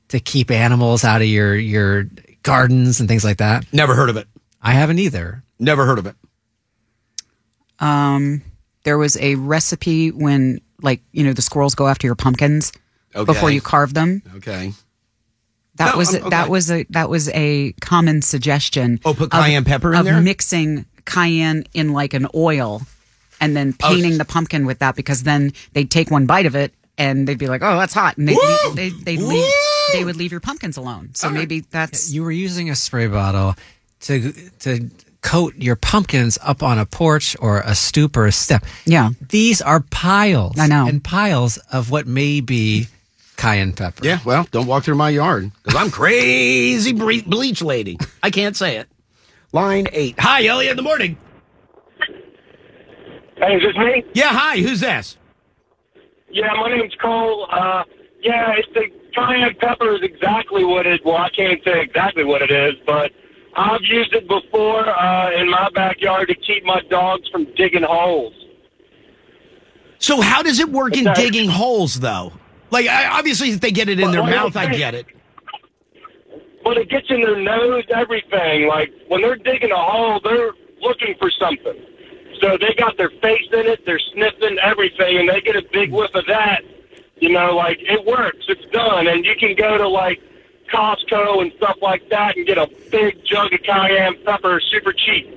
to 0.08 0.18
keep 0.18 0.50
animals 0.50 1.04
out 1.04 1.20
of 1.22 1.28
your 1.28 1.54
your 1.54 2.06
gardens 2.42 2.98
and 2.98 3.08
things 3.08 3.24
like 3.24 3.38
that? 3.38 3.64
Never 3.72 3.94
heard 3.94 4.10
of 4.10 4.16
it. 4.16 4.26
I 4.62 4.72
haven't 4.72 4.98
either. 4.98 5.42
Never 5.58 5.86
heard 5.86 5.98
of 5.98 6.06
it. 6.06 6.16
Um, 7.78 8.42
there 8.84 8.98
was 8.98 9.16
a 9.18 9.34
recipe 9.36 10.10
when, 10.10 10.60
like, 10.82 11.02
you 11.12 11.24
know, 11.24 11.32
the 11.32 11.42
squirrels 11.42 11.74
go 11.74 11.86
after 11.88 12.06
your 12.06 12.14
pumpkins 12.14 12.72
Okay. 13.14 13.24
before 13.32 13.50
you 13.50 13.60
carve 13.60 13.94
them. 13.94 14.22
Okay. 14.36 14.72
That 15.76 15.92
No, 15.92 15.98
was 15.98 16.14
okay. 16.14 16.28
that 16.28 16.50
was 16.50 16.70
a 16.70 16.84
that 16.90 17.08
was 17.08 17.28
a 17.30 17.72
common 17.80 18.20
suggestion. 18.22 19.00
Oh, 19.04 19.14
put 19.14 19.24
of- 19.24 19.30
cayenne 19.30 19.64
pepper 19.64 19.92
in 19.94 19.98
of 20.00 20.04
there? 20.04 20.20
mixing 20.20 20.84
cayenne 21.06 21.64
in 21.72 21.92
like 21.94 22.12
an 22.12 22.26
oil, 22.34 22.82
and 23.40 23.56
then 23.56 23.72
painting 23.72 24.12
s- 24.12 24.18
the 24.18 24.24
pumpkin 24.26 24.66
with 24.66 24.80
that 24.80 24.94
because 24.94 25.22
then 25.22 25.52
they'd 25.72 25.90
take 25.90 26.10
one 26.10 26.26
bite 26.26 26.44
of 26.44 26.54
it 26.54 26.74
and 26.98 27.26
they'd 27.26 27.38
be 27.38 27.46
like, 27.46 27.62
"Oh, 27.62 27.78
that's 27.78 27.94
hot," 27.94 28.18
and 28.18 28.28
they'd 28.28 28.36
leave, 28.36 28.76
they 28.76 28.90
they'd 28.90 29.22
leave, 29.22 29.50
they 29.94 30.04
would 30.04 30.16
leave 30.16 30.32
your 30.32 30.40
pumpkins 30.40 30.76
alone. 30.76 31.10
So 31.14 31.30
maybe 31.30 31.60
that's 31.60 32.10
You 32.12 32.24
were 32.24 32.32
using 32.32 32.68
a 32.68 32.76
spray 32.76 33.06
bottle 33.06 33.54
to 34.00 34.32
to 34.60 34.90
coat 35.22 35.54
your 35.56 35.76
pumpkins 35.76 36.38
up 36.42 36.62
on 36.62 36.78
a 36.78 36.86
porch 36.86 37.36
or 37.40 37.60
a 37.60 37.74
stoop 37.74 38.16
or 38.16 38.26
a 38.26 38.32
step. 38.32 38.64
Yeah. 38.86 39.10
These 39.28 39.60
are 39.60 39.80
piles. 39.80 40.58
I 40.58 40.66
know. 40.66 40.86
And 40.86 41.04
piles 41.04 41.58
of 41.70 41.90
what 41.90 42.06
may 42.06 42.40
be 42.40 42.88
cayenne 43.36 43.72
pepper. 43.74 44.04
Yeah. 44.04 44.18
Well, 44.24 44.46
don't 44.50 44.66
walk 44.66 44.84
through 44.84 44.94
my 44.96 45.10
yard 45.10 45.50
because 45.62 45.78
I'm 45.80 45.90
crazy 45.90 46.92
ble- 46.92 47.22
bleach 47.26 47.60
lady. 47.62 47.98
I 48.22 48.30
can't 48.30 48.56
say 48.56 48.76
it. 48.76 48.88
Line 49.52 49.88
eight. 49.92 50.14
Hi, 50.18 50.46
Elliot. 50.46 50.72
In 50.72 50.76
the 50.76 50.82
morning. 50.82 51.18
Hey, 53.36 53.56
is 53.56 53.62
this 53.62 53.76
me? 53.76 54.04
Yeah. 54.14 54.28
Hi. 54.28 54.58
Who's 54.58 54.80
this? 54.80 55.16
Yeah, 56.30 56.52
my 56.54 56.68
name's 56.70 56.94
Cole. 57.02 57.46
Uh, 57.50 57.82
yeah, 58.22 58.52
it's 58.56 58.68
the 58.74 58.84
cayenne 59.14 59.54
pepper 59.58 59.96
is 59.96 60.02
exactly 60.02 60.64
what 60.64 60.86
it. 60.86 61.04
Well, 61.04 61.16
I 61.16 61.28
can't 61.30 61.62
say 61.64 61.80
exactly 61.82 62.22
what 62.24 62.40
it 62.42 62.50
is, 62.50 62.74
but 62.86 63.10
I've 63.56 63.82
used 63.82 64.12
it 64.14 64.28
before 64.28 64.88
uh, 64.88 65.32
in 65.40 65.50
my 65.50 65.68
backyard 65.74 66.28
to 66.28 66.34
keep 66.34 66.64
my 66.64 66.80
dogs 66.88 67.28
from 67.30 67.46
digging 67.56 67.82
holes. 67.82 68.34
So 69.98 70.20
how 70.20 70.42
does 70.42 70.60
it 70.60 70.68
work 70.70 70.96
in 70.96 71.06
Okay. 71.08 71.24
digging 71.24 71.50
holes, 71.50 72.00
though? 72.00 72.32
Like, 72.70 72.86
I, 72.86 73.06
obviously, 73.06 73.50
if 73.50 73.60
they 73.60 73.70
get 73.72 73.88
it 73.88 73.98
in 74.00 74.10
their 74.12 74.22
Well, 74.22 74.30
well, 74.30 74.44
mouth, 74.44 74.56
I 74.56 74.66
get 74.74 74.94
it. 74.94 75.06
But 76.62 76.76
it 76.76 76.88
gets 76.88 77.06
in 77.10 77.22
their 77.22 77.36
nose, 77.36 77.84
everything. 77.92 78.68
Like 78.68 78.92
when 79.08 79.22
they're 79.22 79.36
digging 79.36 79.72
a 79.72 79.76
hole, 79.76 80.20
they're 80.22 80.52
looking 80.80 81.14
for 81.18 81.30
something. 81.30 81.74
So 82.40 82.56
they 82.58 82.74
got 82.78 82.96
their 82.96 83.10
face 83.22 83.48
in 83.52 83.66
it, 83.66 83.84
they're 83.86 83.98
sniffing 84.12 84.58
everything, 84.62 85.18
and 85.18 85.28
they 85.28 85.40
get 85.40 85.56
a 85.56 85.62
big 85.72 85.90
whiff 85.90 86.14
of 86.14 86.26
that. 86.26 86.62
You 87.16 87.30
know, 87.30 87.56
like 87.56 87.78
it 87.80 88.04
works, 88.06 88.44
it's 88.48 88.64
done, 88.72 89.06
and 89.08 89.24
you 89.24 89.34
can 89.36 89.54
go 89.56 89.78
to 89.78 89.88
like 89.88 90.20
Costco 90.72 91.42
and 91.42 91.52
stuff 91.56 91.76
like 91.82 92.08
that 92.10 92.36
and 92.36 92.46
get 92.46 92.58
a 92.58 92.68
big 92.90 93.24
jug 93.24 93.52
of 93.52 93.62
cayenne 93.62 94.16
pepper 94.24 94.60
super 94.60 94.92
cheap. 94.92 95.36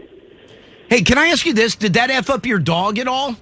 Hey, 0.90 1.02
can 1.02 1.18
I 1.18 1.28
ask 1.30 1.46
you 1.46 1.54
this? 1.54 1.76
Did 1.76 1.94
that 1.94 2.10
F 2.10 2.30
up 2.30 2.46
your 2.46 2.60
dog 2.60 3.00
at 3.00 3.08
all? 3.08 3.36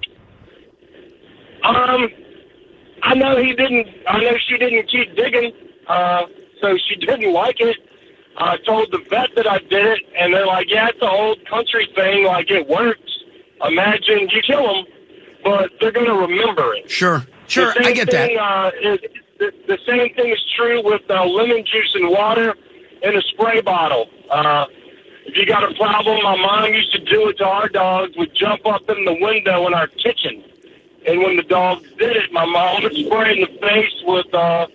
Um, 1.64 2.08
I 3.02 3.14
know 3.14 3.42
he 3.42 3.54
didn't. 3.54 3.88
I 4.08 4.20
know 4.20 4.36
she 4.38 4.56
didn't 4.56 4.88
keep 4.88 5.14
digging, 5.14 5.52
uh, 5.86 6.26
so 6.60 6.76
she 6.88 6.96
didn't 7.06 7.32
like 7.32 7.60
it. 7.60 7.76
I 8.38 8.56
told 8.58 8.90
the 8.90 9.04
vet 9.10 9.30
that 9.36 9.46
I 9.46 9.58
did 9.58 9.84
it, 9.84 10.00
and 10.18 10.32
they're 10.32 10.46
like, 10.46 10.70
"Yeah, 10.70 10.88
it's 10.88 11.02
an 11.02 11.08
old 11.08 11.44
country 11.46 11.88
thing. 11.94 12.24
Like 12.24 12.50
it 12.50 12.66
works. 12.66 13.00
Imagine 13.64 14.28
you 14.30 14.42
kill 14.42 14.66
them, 14.66 14.84
but 15.44 15.70
they're 15.80 15.92
going 15.92 16.06
to 16.06 16.14
remember 16.14 16.74
it." 16.74 16.90
Sure, 16.90 17.26
sure, 17.46 17.74
I 17.78 17.92
get 17.92 18.10
thing, 18.10 18.36
that. 18.36 18.42
Uh, 18.42 18.70
is, 18.80 18.98
the, 19.42 19.52
the 19.66 19.78
same 19.84 20.14
thing 20.14 20.30
is 20.30 20.44
true 20.56 20.80
with 20.84 21.02
uh, 21.10 21.24
lemon 21.24 21.64
juice 21.64 21.92
and 21.94 22.08
water 22.08 22.54
in 23.02 23.16
a 23.16 23.22
spray 23.22 23.60
bottle. 23.60 24.08
Uh, 24.30 24.66
if 25.26 25.36
you 25.36 25.46
got 25.46 25.68
a 25.68 25.74
problem, 25.74 26.22
my 26.22 26.36
mom 26.36 26.72
used 26.72 26.92
to 26.92 27.00
do 27.00 27.28
it 27.28 27.38
to 27.38 27.44
our 27.44 27.68
dogs. 27.68 28.16
Would 28.16 28.34
jump 28.34 28.64
up 28.66 28.88
in 28.88 29.04
the 29.04 29.14
window 29.14 29.66
in 29.66 29.74
our 29.74 29.88
kitchen, 29.88 30.44
and 31.06 31.20
when 31.20 31.36
the 31.36 31.42
dogs 31.42 31.88
did 31.98 32.16
it, 32.16 32.32
my 32.32 32.44
mom 32.44 32.84
would 32.84 32.94
spray 32.94 33.32
in 33.32 33.40
the 33.40 33.58
face 33.60 34.02
with 34.04 34.32
uh, 34.32 34.66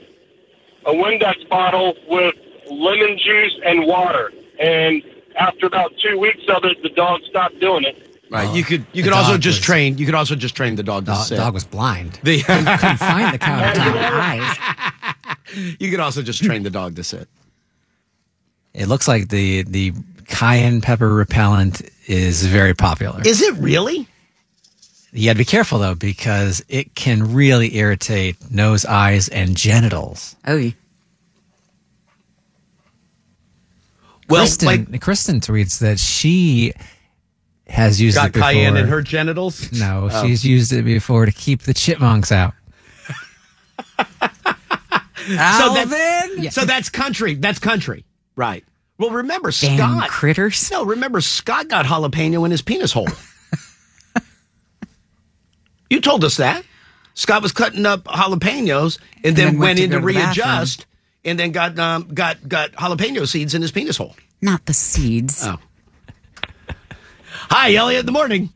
a 0.85 0.91
Windex 0.91 1.47
bottle 1.47 1.95
with 2.07 2.35
lemon 2.69 3.17
juice 3.17 3.57
and 3.65 3.85
water. 3.85 4.33
And 4.59 5.01
after 5.37 5.65
about 5.65 5.93
two 5.97 6.17
weeks 6.17 6.43
of 6.49 6.65
it, 6.65 6.81
the 6.83 6.89
dog 6.89 7.21
stopped 7.29 7.59
doing 7.59 7.85
it. 7.85 8.06
Right. 8.29 8.49
Oh, 8.49 8.53
you 8.53 8.63
could 8.63 8.85
you 8.91 9.03
the 9.03 9.09
could 9.09 9.13
also 9.17 9.31
dog 9.33 9.41
just 9.41 9.59
was- 9.59 9.65
train 9.65 9.97
you 9.97 10.05
could 10.05 10.15
also 10.15 10.35
just 10.35 10.55
train 10.55 10.75
the 10.75 10.83
dog 10.83 11.05
to 11.05 11.11
Dog, 11.11 11.25
sit. 11.27 11.37
dog 11.37 11.53
was 11.53 11.63
blind. 11.63 12.19
The- 12.23 12.41
couldn't 12.41 12.97
find 12.97 13.33
the 13.33 13.39
countertop. 13.39 13.77
Eyes. 14.11 15.75
you 15.79 15.89
could 15.89 15.99
also 16.01 16.21
just 16.21 16.43
train 16.43 16.63
the 16.63 16.69
dog 16.69 16.95
to 16.97 17.03
sit. 17.03 17.29
It 18.73 18.87
looks 18.87 19.07
like 19.07 19.29
the 19.29 19.63
the 19.63 19.93
cayenne 20.27 20.81
pepper 20.81 21.07
repellent 21.13 21.81
is 22.07 22.45
very 22.45 22.73
popular. 22.73 23.21
Is 23.25 23.41
it 23.41 23.55
really? 23.55 24.07
You 25.13 25.29
got 25.29 25.33
to 25.33 25.37
be 25.37 25.45
careful 25.45 25.79
though 25.79 25.95
because 25.95 26.61
it 26.67 26.93
can 26.95 27.33
really 27.33 27.75
irritate 27.77 28.35
nose, 28.51 28.83
eyes, 28.85 29.29
and 29.29 29.55
genitals. 29.55 30.35
Oh, 30.45 30.57
yeah. 30.57 30.71
Well, 34.29 34.41
Kristen, 34.41 34.65
like 34.67 35.01
Kristen 35.01 35.39
tweets 35.39 35.79
that 35.79 35.97
she 35.99 36.73
has 37.69 37.99
used 38.01 38.15
got 38.15 38.27
it 38.27 38.33
before. 38.33 38.49
cayenne 38.49 38.77
in 38.77 38.87
her 38.87 39.01
genitals. 39.01 39.71
No, 39.73 40.09
Oh. 40.11 40.25
she's 40.25 40.45
used 40.45 40.71
it 40.73 40.83
before 40.83 41.25
to 41.25 41.31
keep 41.31 41.63
the 41.63 41.73
chipmunks 41.73 42.31
out. 42.31 42.53
So 45.27 45.73
that's, 45.73 46.37
Yeah. 46.37 46.49
so 46.51 46.63
that's 46.63 46.87
country. 46.89 47.33
That's 47.33 47.59
country. 47.59 48.05
Right. 48.37 48.63
Well, 48.97 49.09
remember 49.09 49.51
Damn 49.51 49.77
Scott. 49.77 50.09
critters. 50.09 50.71
No, 50.71 50.85
remember 50.85 51.19
Scott 51.19 51.67
got 51.67 51.85
jalapeno 51.85 52.45
in 52.45 52.51
his 52.51 52.61
penis 52.61 52.93
hole. 52.93 53.09
you 55.89 55.99
told 56.01 56.23
us 56.23 56.37
that. 56.37 56.63
Scott 57.13 57.41
was 57.41 57.51
cutting 57.51 57.85
up 57.85 58.05
jalapenos 58.05 58.99
and, 59.23 59.35
then, 59.35 59.47
then 59.53 59.57
went 59.57 59.59
went 59.59 59.77
to 59.79 59.83
in 59.85 59.89
to 59.91 59.99
go 59.99 59.99
to 59.99 60.05
the 60.07 60.13
bathroom. 60.13 60.45
readjust 60.45 60.85
and 61.25 61.37
then 61.37 61.51
got 61.51 61.77
um, 61.77 62.07
got 62.13 62.47
got 62.47 62.71
jalapeno 62.73 63.27
seeds 63.27 63.53
in 63.53 63.61
his 63.61 63.71
penis 63.71 63.97
hole. 63.97 64.15
Not 64.41 64.65
the 64.65 64.73
seeds. 64.73 65.45
Oh. 65.45 65.57
Hi, 67.49 67.73
Elliot. 67.75 68.05
The 68.05 68.11
morning. 68.11 68.49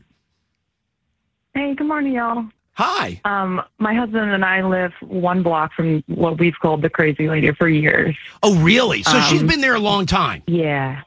Hey, 1.54 1.74
good 1.74 1.86
morning, 1.86 2.14
y'all. 2.14 2.46
Hi. 2.74 3.20
Um, 3.24 3.62
my 3.78 3.94
husband 3.94 4.30
and 4.30 4.44
I 4.44 4.62
live 4.66 4.92
one 5.02 5.42
block 5.42 5.72
from 5.74 6.02
what 6.06 6.38
we've 6.38 6.58
called 6.60 6.82
the 6.82 6.88
crazy 6.90 7.28
lady 7.28 7.52
for 7.52 7.68
years. 7.68 8.16
Oh, 8.42 8.56
really? 8.62 9.02
So 9.02 9.20
she's 9.22 9.42
been 9.42 9.60
there 9.60 9.74
a 9.74 9.78
long 9.80 10.06
time. 10.06 10.42
Yeah. 10.46 11.02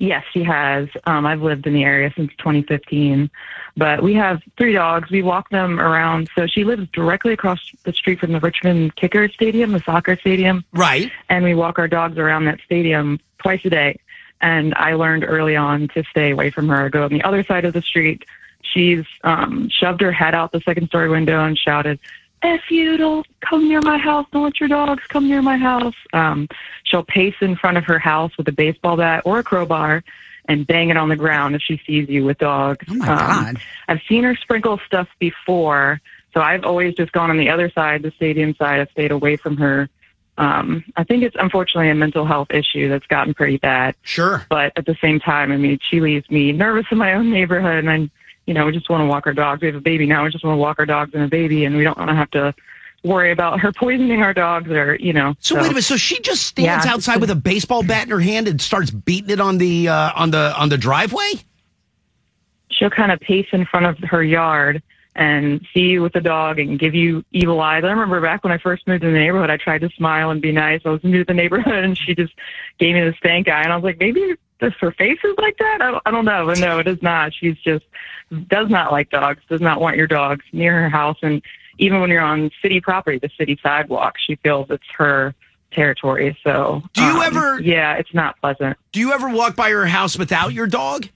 Yes, 0.00 0.24
she 0.32 0.42
has. 0.42 0.88
Um, 1.04 1.26
I've 1.26 1.42
lived 1.42 1.66
in 1.66 1.74
the 1.74 1.84
area 1.84 2.10
since 2.16 2.30
2015, 2.38 3.30
but 3.76 4.02
we 4.02 4.14
have 4.14 4.40
three 4.56 4.72
dogs. 4.72 5.10
We 5.10 5.22
walk 5.22 5.50
them 5.50 5.78
around. 5.78 6.28
So 6.34 6.46
she 6.46 6.64
lives 6.64 6.88
directly 6.92 7.34
across 7.34 7.60
the 7.84 7.92
street 7.92 8.18
from 8.18 8.32
the 8.32 8.40
Richmond 8.40 8.96
Kicker 8.96 9.28
Stadium, 9.28 9.72
the 9.72 9.80
soccer 9.80 10.16
stadium, 10.16 10.64
Right. 10.72 11.12
and 11.28 11.44
we 11.44 11.54
walk 11.54 11.78
our 11.78 11.86
dogs 11.86 12.18
around 12.18 12.46
that 12.46 12.60
stadium 12.64 13.20
twice 13.38 13.60
a 13.64 13.70
day. 13.70 14.00
And 14.40 14.74
I 14.74 14.94
learned 14.94 15.24
early 15.24 15.56
on 15.56 15.88
to 15.94 16.04
stay 16.10 16.30
away 16.30 16.50
from 16.50 16.68
her. 16.68 16.90
Go 16.90 17.04
on 17.04 17.10
the 17.10 17.22
other 17.22 17.42
side 17.42 17.64
of 17.64 17.72
the 17.72 17.82
street. 17.82 18.24
She's 18.62 19.04
um, 19.22 19.68
shoved 19.70 20.00
her 20.00 20.12
head 20.12 20.34
out 20.34 20.52
the 20.52 20.60
second 20.60 20.88
story 20.88 21.08
window 21.08 21.44
and 21.44 21.56
shouted, 21.56 21.98
"F 22.42 22.70
you! 22.70 22.96
Don't 22.96 23.26
come 23.40 23.68
near 23.68 23.80
my 23.80 23.96
house! 23.98 24.26
Don't 24.32 24.42
let 24.44 24.60
your 24.60 24.68
dogs 24.68 25.02
come 25.08 25.28
near 25.28 25.40
my 25.42 25.56
house!" 25.56 25.94
Um, 26.12 26.48
she'll 26.82 27.04
pace 27.04 27.36
in 27.40 27.56
front 27.56 27.76
of 27.78 27.84
her 27.84 27.98
house 27.98 28.36
with 28.36 28.48
a 28.48 28.52
baseball 28.52 28.96
bat 28.96 29.22
or 29.24 29.38
a 29.38 29.42
crowbar 29.42 30.02
and 30.46 30.66
bang 30.66 30.90
it 30.90 30.96
on 30.98 31.08
the 31.08 31.16
ground 31.16 31.54
if 31.54 31.62
she 31.62 31.80
sees 31.86 32.08
you 32.08 32.24
with 32.24 32.36
dogs. 32.38 32.84
Oh 32.90 32.94
my 32.94 33.08
Um, 33.08 33.16
God. 33.18 33.56
I've 33.88 34.00
seen 34.08 34.24
her 34.24 34.36
sprinkle 34.36 34.78
stuff 34.86 35.08
before, 35.18 36.00
so 36.34 36.40
I've 36.42 36.64
always 36.64 36.94
just 36.94 37.12
gone 37.12 37.30
on 37.30 37.38
the 37.38 37.48
other 37.48 37.70
side, 37.70 38.02
the 38.02 38.10
stadium 38.10 38.54
side. 38.56 38.80
I've 38.80 38.90
stayed 38.90 39.10
away 39.10 39.36
from 39.36 39.56
her. 39.56 39.88
Um, 40.36 40.84
I 40.96 41.04
think 41.04 41.22
it's 41.22 41.36
unfortunately 41.38 41.90
a 41.90 41.94
mental 41.94 42.24
health 42.26 42.48
issue 42.50 42.88
that's 42.88 43.06
gotten 43.06 43.34
pretty 43.34 43.56
bad. 43.58 43.94
Sure. 44.02 44.44
But 44.48 44.72
at 44.76 44.84
the 44.86 44.96
same 45.00 45.20
time, 45.20 45.52
I 45.52 45.56
mean, 45.56 45.78
she 45.88 46.00
leaves 46.00 46.28
me 46.30 46.50
nervous 46.52 46.86
in 46.90 46.98
my 46.98 47.12
own 47.14 47.30
neighborhood, 47.30 47.84
and 47.84 47.90
I, 47.90 48.10
you 48.46 48.52
know, 48.54 48.66
we 48.66 48.72
just 48.72 48.90
want 48.90 49.02
to 49.02 49.06
walk 49.06 49.26
our 49.26 49.32
dogs. 49.32 49.60
We 49.62 49.68
have 49.68 49.76
a 49.76 49.80
baby 49.80 50.06
now. 50.06 50.24
We 50.24 50.30
just 50.30 50.44
want 50.44 50.56
to 50.56 50.60
walk 50.60 50.78
our 50.80 50.86
dogs 50.86 51.12
and 51.14 51.22
a 51.22 51.28
baby, 51.28 51.64
and 51.64 51.76
we 51.76 51.84
don't 51.84 51.96
want 51.96 52.10
to 52.10 52.16
have 52.16 52.30
to 52.32 52.52
worry 53.04 53.30
about 53.30 53.60
her 53.60 53.70
poisoning 53.76 54.22
our 54.22 54.34
dogs 54.34 54.70
or, 54.70 54.96
you 54.96 55.12
know. 55.12 55.34
So, 55.38 55.54
wait 55.54 55.66
a 55.66 55.68
minute. 55.68 55.84
So 55.84 55.96
she 55.96 56.18
just 56.20 56.42
stands 56.46 56.84
Yeah. 56.84 56.92
outside 56.92 57.20
with 57.20 57.30
a 57.30 57.36
baseball 57.36 57.82
bat 57.84 58.04
in 58.04 58.10
her 58.10 58.20
hand 58.20 58.48
and 58.48 58.60
starts 58.60 58.90
beating 58.90 59.30
it 59.30 59.40
on 59.40 59.58
the 59.58 59.88
uh, 59.88 60.10
on 60.16 60.30
the 60.32 60.52
on 60.58 60.68
the 60.68 60.78
driveway. 60.78 61.32
she'll 62.70 62.90
kind 62.90 63.12
of 63.12 63.20
pace 63.20 63.46
in 63.52 63.64
front 63.66 63.86
of 63.86 63.96
her 64.08 64.22
yard 64.24 64.82
and 65.16 65.64
see 65.72 65.80
you 65.80 66.02
with 66.02 66.12
the 66.12 66.20
dog 66.20 66.58
and 66.58 66.78
give 66.78 66.94
you 66.94 67.24
evil 67.30 67.60
eyes. 67.60 67.84
I 67.84 67.88
remember 67.88 68.20
back 68.20 68.42
when 68.42 68.52
I 68.52 68.58
first 68.58 68.86
moved 68.86 69.04
in 69.04 69.12
the 69.12 69.18
neighborhood, 69.18 69.50
I 69.50 69.56
tried 69.56 69.82
to 69.82 69.90
smile 69.90 70.30
and 70.30 70.42
be 70.42 70.50
nice. 70.52 70.80
I 70.84 70.90
was 70.90 71.04
new 71.04 71.18
to 71.18 71.24
the 71.24 71.34
neighborhood 71.34 71.84
and 71.84 71.96
she 71.96 72.14
just 72.14 72.32
gave 72.78 72.94
me 72.94 73.00
the 73.02 73.14
stank 73.18 73.48
eye. 73.48 73.62
And 73.62 73.72
I 73.72 73.76
was 73.76 73.84
like, 73.84 73.98
maybe 74.00 74.34
this, 74.60 74.72
her 74.80 74.92
face 74.92 75.18
is 75.22 75.34
like 75.38 75.56
that? 75.58 75.78
I 75.80 75.90
don't, 75.92 76.02
I 76.06 76.10
don't 76.10 76.24
know. 76.24 76.46
But 76.46 76.58
no, 76.58 76.78
it 76.80 76.88
is 76.88 77.00
not. 77.02 77.32
She's 77.32 77.56
just 77.58 77.84
does 78.48 78.68
not 78.68 78.90
like 78.90 79.10
dogs, 79.10 79.40
does 79.48 79.60
not 79.60 79.80
want 79.80 79.96
your 79.96 80.06
dogs 80.08 80.44
near 80.52 80.72
her 80.82 80.88
house. 80.88 81.18
And 81.22 81.42
even 81.78 82.00
when 82.00 82.10
you're 82.10 82.20
on 82.20 82.50
city 82.60 82.80
property, 82.80 83.18
the 83.18 83.30
city 83.38 83.58
sidewalk, 83.62 84.14
she 84.18 84.36
feels 84.36 84.66
it's 84.70 84.82
her 84.96 85.34
territory. 85.70 86.36
So 86.42 86.82
Do 86.92 87.02
you 87.02 87.08
um, 87.10 87.22
ever- 87.22 87.60
Yeah, 87.60 87.94
it's 87.94 88.14
not 88.14 88.40
pleasant. 88.40 88.76
Do 88.92 89.00
you 89.00 89.12
ever 89.12 89.28
walk 89.28 89.54
by 89.54 89.70
her 89.70 89.86
house 89.86 90.18
without 90.18 90.52
your 90.52 90.66
dog? 90.66 91.08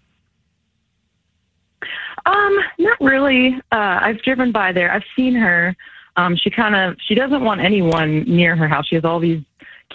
Um, 2.28 2.58
not 2.78 3.00
really. 3.00 3.54
Uh, 3.72 3.98
I've 4.02 4.22
driven 4.22 4.52
by 4.52 4.72
there. 4.72 4.92
I've 4.92 5.04
seen 5.16 5.34
her. 5.34 5.74
Um, 6.16 6.36
she 6.36 6.50
kind 6.50 6.74
of 6.74 6.96
she 7.00 7.14
doesn't 7.14 7.42
want 7.42 7.60
anyone 7.60 8.22
near 8.24 8.56
her 8.56 8.68
house. 8.68 8.86
She 8.86 8.96
has 8.96 9.04
all 9.04 9.20
these 9.20 9.42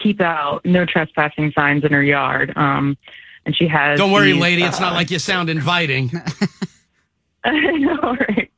keep 0.01 0.21
out, 0.21 0.65
no 0.65 0.85
trespassing 0.85 1.51
signs 1.51 1.83
in 1.83 1.91
her 1.91 2.01
yard. 2.03 2.53
Um, 2.55 2.97
and 3.45 3.55
she 3.55 3.67
has. 3.67 3.99
Don't 3.99 4.11
worry, 4.11 4.31
these, 4.31 4.41
lady. 4.41 4.63
It's 4.63 4.79
uh, 4.79 4.85
not 4.85 4.93
like 4.93 5.11
you 5.11 5.19
sound 5.19 5.49
inviting. 5.49 6.11
I 7.45 7.71
know, 7.71 8.15
right? 8.27 8.49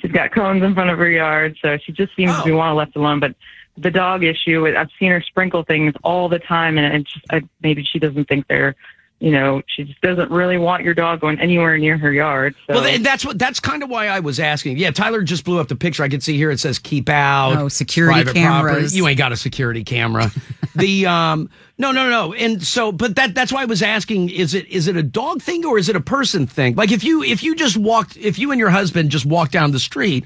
She's 0.00 0.10
got 0.10 0.32
cones 0.32 0.62
in 0.64 0.74
front 0.74 0.90
of 0.90 0.98
her 0.98 1.08
yard, 1.08 1.56
so 1.62 1.78
she 1.78 1.92
just 1.92 2.14
seems 2.16 2.32
Oh. 2.34 2.38
to 2.40 2.44
be 2.44 2.52
wanted 2.52 2.74
left 2.74 2.96
alone. 2.96 3.20
But 3.20 3.36
the 3.78 3.92
dog 3.92 4.24
issue, 4.24 4.66
I've 4.66 4.90
seen 4.98 5.10
her 5.12 5.20
sprinkle 5.22 5.62
things 5.62 5.94
all 6.02 6.28
the 6.28 6.40
time, 6.40 6.76
and 6.78 6.94
it's 6.96 7.12
just 7.12 7.24
I, 7.30 7.42
maybe 7.62 7.84
she 7.84 8.00
doesn't 8.00 8.26
think 8.26 8.48
they're, 8.48 8.74
you 9.20 9.30
know, 9.30 9.62
she 9.66 9.84
just 9.84 10.00
doesn't 10.00 10.30
really 10.30 10.58
want 10.58 10.82
your 10.82 10.92
dog 10.92 11.20
going 11.20 11.40
anywhere 11.40 11.78
near 11.78 11.96
her 11.96 12.12
yard. 12.12 12.54
So. 12.66 12.74
Well, 12.74 12.98
that's 13.00 13.24
what 13.24 13.38
that's 13.38 13.60
kind 13.60 13.82
of 13.82 13.88
why 13.88 14.08
I 14.08 14.20
was 14.20 14.40
asking. 14.40 14.76
Yeah, 14.76 14.90
Tyler 14.90 15.22
just 15.22 15.44
blew 15.44 15.60
up 15.60 15.68
the 15.68 15.76
picture. 15.76 16.02
I 16.02 16.08
can 16.08 16.20
see 16.20 16.36
here 16.36 16.50
it 16.50 16.60
says 16.60 16.78
keep 16.78 17.08
out. 17.08 17.56
Oh, 17.56 17.68
security 17.68 18.22
private 18.22 18.34
cameras. 18.34 18.72
property. 18.74 18.96
You 18.96 19.08
ain't 19.08 19.18
got 19.18 19.32
a 19.32 19.36
security 19.36 19.84
camera. 19.84 20.30
the 20.74 21.06
um 21.06 21.48
no 21.78 21.92
no 21.92 22.10
no. 22.10 22.34
And 22.34 22.62
so 22.62 22.92
but 22.92 23.16
that 23.16 23.34
that's 23.34 23.52
why 23.52 23.62
I 23.62 23.66
was 23.66 23.82
asking 23.82 24.30
is 24.30 24.52
it 24.52 24.66
is 24.66 24.88
it 24.88 24.96
a 24.96 25.02
dog 25.02 25.40
thing 25.40 25.64
or 25.64 25.78
is 25.78 25.88
it 25.88 25.96
a 25.96 26.00
person 26.00 26.46
thing? 26.46 26.74
Like 26.74 26.90
if 26.92 27.04
you 27.04 27.22
if 27.22 27.42
you 27.42 27.54
just 27.54 27.76
walked 27.76 28.16
if 28.16 28.38
you 28.38 28.50
and 28.50 28.58
your 28.58 28.70
husband 28.70 29.10
just 29.10 29.24
walked 29.24 29.52
down 29.52 29.70
the 29.70 29.78
street, 29.78 30.24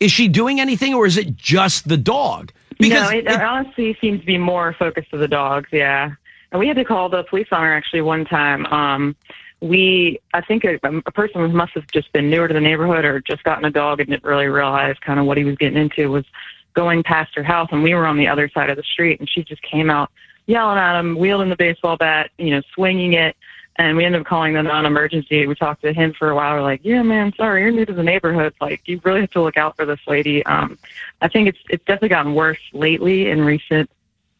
is 0.00 0.10
she 0.10 0.28
doing 0.28 0.60
anything 0.60 0.92
or 0.92 1.06
is 1.06 1.16
it 1.16 1.36
just 1.36 1.88
the 1.88 1.96
dog? 1.96 2.52
no, 2.80 3.08
it, 3.08 3.26
it 3.26 3.40
honestly 3.40 3.96
seems 4.00 4.20
to 4.20 4.26
be 4.26 4.36
more 4.36 4.74
focused 4.78 5.10
to 5.12 5.16
the 5.16 5.28
dogs. 5.28 5.68
Yeah, 5.72 6.12
we 6.58 6.68
had 6.68 6.76
to 6.76 6.84
call 6.84 7.08
the 7.08 7.24
police 7.24 7.48
on 7.52 7.62
her 7.62 7.74
actually 7.74 8.02
one 8.02 8.24
time. 8.24 8.66
Um, 8.66 9.16
we, 9.60 10.20
I 10.34 10.40
think 10.40 10.64
a, 10.64 10.78
a 10.84 11.12
person 11.12 11.54
must 11.54 11.72
have 11.72 11.86
just 11.92 12.12
been 12.12 12.28
newer 12.28 12.48
to 12.48 12.54
the 12.54 12.60
neighborhood 12.60 13.04
or 13.04 13.20
just 13.20 13.42
gotten 13.44 13.64
a 13.64 13.70
dog 13.70 14.00
and 14.00 14.10
didn't 14.10 14.24
really 14.24 14.46
realize 14.46 14.96
kind 15.00 15.18
of 15.18 15.26
what 15.26 15.38
he 15.38 15.44
was 15.44 15.56
getting 15.56 15.78
into. 15.78 16.10
Was 16.10 16.26
going 16.74 17.02
past 17.02 17.34
her 17.34 17.42
house, 17.42 17.68
and 17.72 17.82
we 17.82 17.94
were 17.94 18.06
on 18.06 18.18
the 18.18 18.28
other 18.28 18.48
side 18.48 18.68
of 18.68 18.76
the 18.76 18.82
street, 18.82 19.20
and 19.20 19.30
she 19.30 19.42
just 19.42 19.62
came 19.62 19.90
out 19.90 20.10
yelling 20.46 20.78
at 20.78 20.98
him, 20.98 21.16
wielding 21.16 21.48
the 21.48 21.56
baseball 21.56 21.96
bat, 21.96 22.30
you 22.36 22.50
know, 22.50 22.62
swinging 22.74 23.14
it. 23.14 23.36
And 23.76 23.96
we 23.96 24.04
ended 24.04 24.20
up 24.20 24.26
calling 24.26 24.54
the 24.54 24.62
non-emergency. 24.62 25.46
We 25.48 25.54
talked 25.56 25.82
to 25.82 25.92
him 25.92 26.12
for 26.12 26.30
a 26.30 26.34
while. 26.36 26.54
We're 26.54 26.62
like, 26.62 26.80
"Yeah, 26.84 27.02
man, 27.02 27.32
sorry, 27.36 27.62
you're 27.62 27.72
new 27.72 27.84
to 27.86 27.92
the 27.92 28.04
neighborhood. 28.04 28.54
Like, 28.60 28.82
you 28.86 29.00
really 29.02 29.22
have 29.22 29.30
to 29.30 29.42
look 29.42 29.56
out 29.56 29.76
for 29.76 29.84
this 29.84 29.98
lady." 30.06 30.44
Um, 30.46 30.78
I 31.22 31.28
think 31.28 31.48
it's 31.48 31.58
it's 31.70 31.84
definitely 31.84 32.10
gotten 32.10 32.34
worse 32.34 32.60
lately 32.72 33.30
in 33.30 33.42
recent 33.42 33.90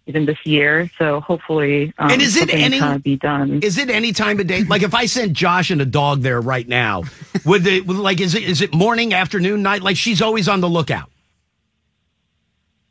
even 0.06 0.26
this 0.26 0.38
year. 0.44 0.90
So 0.99 1.20
hopefully, 1.20 1.92
um, 1.99 2.11
And 2.11 2.20
is 2.23 2.37
it 2.37 2.52
any- 2.52 2.78
kind 2.78 2.96
of 2.96 3.02
be 3.02 3.16
done? 3.16 3.61
Is 3.62 3.78
it 3.78 3.88
any 3.90 4.12
time 4.12 4.38
of 4.40 4.46
day? 4.46 4.62
Like 4.64 4.82
if 4.82 4.94
I 4.94 5.06
sent 5.06 5.32
Josh 5.32 5.70
and 5.70 5.80
a 5.80 5.87
dog 5.87 6.20
there 6.23 6.40
right 6.40 6.68
now, 6.68 7.04
would 7.44 7.64
the 7.64 7.80
like 7.82 8.20
is 8.20 8.34
it 8.34 8.42
is 8.44 8.61
it 8.61 8.75
morning, 8.75 9.14
afternoon, 9.14 9.62
night? 9.62 9.82
Like 9.82 9.96
she's 9.96 10.20
always 10.20 10.49
on 10.49 10.61
the 10.61 10.68
lookout. 10.68 11.08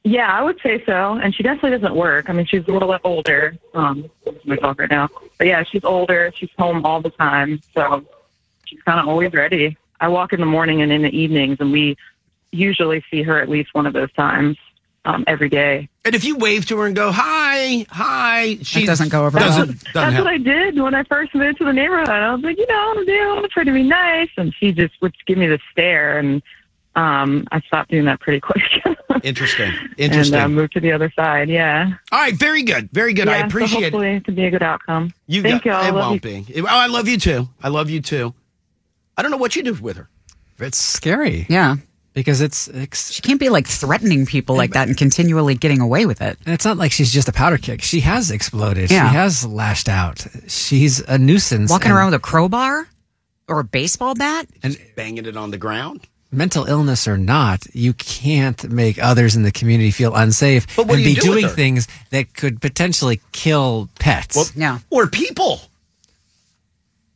Yeah, 0.06 0.28
I 0.28 0.42
would 0.42 0.60
say 0.62 0.84
so. 0.86 1.14
And 1.14 1.34
she 1.34 1.44
definitely 1.44 1.72
doesn't 1.80 1.96
work. 1.96 2.30
I 2.30 2.34
mean, 2.34 2.46
she's 2.46 2.68
a 2.68 2.72
little 2.72 2.92
bit 2.92 3.00
older. 3.06 3.56
Um, 3.74 4.10
my 4.44 4.58
dog 4.58 4.80
right 4.80 4.90
now, 4.90 5.08
but 5.38 5.48
yeah, 5.48 5.64
she's 5.64 5.86
older. 5.86 6.32
She's 6.36 6.50
home 6.58 6.86
all 6.86 7.02
the 7.02 7.10
time, 7.12 7.62
so 7.74 8.04
she's 8.66 8.82
kind 8.82 9.00
of 9.00 9.08
always 9.08 9.32
ready. 9.32 9.78
I 10.02 10.10
walk 10.10 10.34
in 10.34 10.42
the 10.42 10.46
morning 10.46 10.82
and 10.82 10.92
in 10.92 11.04
the 11.04 11.18
evenings, 11.18 11.58
and 11.62 11.72
we 11.72 11.96
usually 12.52 13.02
see 13.10 13.24
her 13.24 13.40
at 13.40 13.48
least 13.50 13.74
one 13.74 13.86
of 13.86 13.94
those 13.94 14.12
times 14.14 14.58
um, 15.06 15.24
every 15.28 15.50
day. 15.50 15.90
And 16.06 16.16
if 16.16 16.24
you 16.24 16.38
wave 16.38 16.66
to 16.68 16.78
her 16.80 16.86
and 16.86 16.96
go 16.96 17.12
hi, 17.12 17.86
hi, 17.90 18.58
she 18.62 18.86
doesn't 18.86 19.10
go 19.10 19.26
over 19.26 19.38
Doesn't, 19.40 19.58
well. 19.58 19.66
doesn't 19.68 19.94
That's 19.94 20.14
help. 20.14 20.26
what 20.26 20.34
I 20.34 20.38
did 20.38 20.80
when 20.80 20.94
I 20.96 21.04
first 21.04 21.34
moved 21.36 21.58
to 21.60 21.66
the 21.66 21.74
neighborhood. 21.74 22.10
I 22.10 22.34
was 22.34 22.42
like, 22.44 22.58
you 22.58 22.68
know, 22.68 22.94
I'm 22.98 23.06
doing, 23.06 23.50
try 23.52 23.64
to 23.64 23.72
be 23.72 23.84
nice, 23.84 24.30
and 24.38 24.54
she 24.60 24.72
just 24.72 24.94
would 25.02 25.14
give 25.26 25.38
me 25.38 25.48
the 25.48 25.60
stare, 25.72 26.20
and 26.20 26.42
um, 26.96 27.48
I 27.52 27.60
stopped 27.62 27.90
doing 27.92 28.06
that 28.06 28.20
pretty 28.20 28.40
quick. 28.42 28.64
Interesting. 29.24 29.72
and 29.72 29.90
Interesting. 29.98 30.40
uh, 30.40 30.48
moved 30.50 30.74
to 30.74 30.80
the 30.80 30.92
other 30.92 31.12
side. 31.16 31.50
Yeah. 31.50 31.92
All 32.12 32.20
right, 32.20 32.36
very 32.36 32.64
good, 32.64 32.90
very 32.92 33.14
good. 33.14 33.28
I 33.28 33.38
appreciate 33.38 33.72
so 33.72 33.78
it. 33.80 33.84
hopefully 33.84 34.16
it. 34.16 34.26
could 34.26 34.36
be 34.36 34.46
a 34.46 34.52
good 34.52 34.64
outcome. 34.64 35.14
You 35.28 35.42
Thank 35.42 35.64
got, 35.64 35.66
you. 35.66 35.72
I 35.86 35.90
It 35.90 35.94
love 35.94 36.10
won't 36.12 36.26
you. 36.26 36.44
be. 36.56 36.62
Oh, 36.62 36.66
I 36.68 36.88
love 36.88 37.08
you 37.08 37.18
too. 37.18 37.48
I 37.62 37.70
love 37.70 37.90
you 37.90 38.02
too. 38.02 38.34
I 39.18 39.22
don't 39.22 39.32
know 39.32 39.38
what 39.38 39.56
you 39.56 39.64
do 39.64 39.74
with 39.76 39.98
her. 39.98 40.10
It's 40.60 40.78
scary 40.78 41.46
Yeah. 41.50 41.76
Because 42.14 42.42
it's, 42.42 42.68
it's 42.68 43.12
She 43.12 43.22
can't 43.22 43.40
be 43.40 43.50
like 43.50 43.68
threatening 43.68 44.26
people 44.26 44.56
like 44.56 44.72
that 44.74 44.88
and 44.88 44.98
continually 44.98 45.56
getting 45.56 45.82
away 45.82 46.06
with 46.06 46.22
it. 46.22 46.38
And 46.46 46.54
it's 46.54 46.66
not 46.66 46.78
like 46.78 46.92
she's 46.92 47.12
just 47.12 47.28
a 47.28 47.34
powder 47.34 47.58
kick. 47.58 47.82
She 47.82 48.02
has 48.02 48.32
exploded. 48.32 48.92
Yeah. 48.92 49.10
She 49.10 49.16
has 49.16 49.46
lashed 49.46 49.90
out. 49.90 50.26
She's 50.48 51.00
a 51.02 51.18
nuisance. 51.18 51.70
Walking 51.72 51.88
and 51.92 51.98
around 51.98 52.12
with 52.12 52.16
a 52.16 52.24
crowbar 52.24 52.88
or 53.48 53.60
a 53.60 53.64
baseball 53.64 54.16
bat? 54.16 54.48
And 54.62 54.78
banging 54.96 55.26
it 55.26 55.36
on 55.36 55.52
the 55.52 55.58
ground. 55.58 56.08
mental 56.32 56.66
illness 56.66 57.08
or 57.08 57.18
not, 57.18 57.66
you 57.74 57.94
can't 57.94 58.70
make 58.72 58.98
others 58.98 59.36
in 59.36 59.44
the 59.44 59.52
community 59.52 59.92
feel 59.92 60.16
unsafe 60.16 60.66
But 60.76 60.88
what 60.88 60.96
and 60.96 61.04
do 61.04 61.10
you 61.10 61.16
be 61.16 61.22
do 61.22 61.30
with 61.30 61.40
doing 61.40 61.50
her? 61.50 61.56
things 61.56 61.88
that 62.12 62.34
could 62.34 62.62
potentially 62.62 63.22
kill 63.34 63.90
pets. 64.00 64.36
Well, 64.36 64.46
Yeah. 64.56 64.80
Or 64.90 65.08
people. 65.08 65.62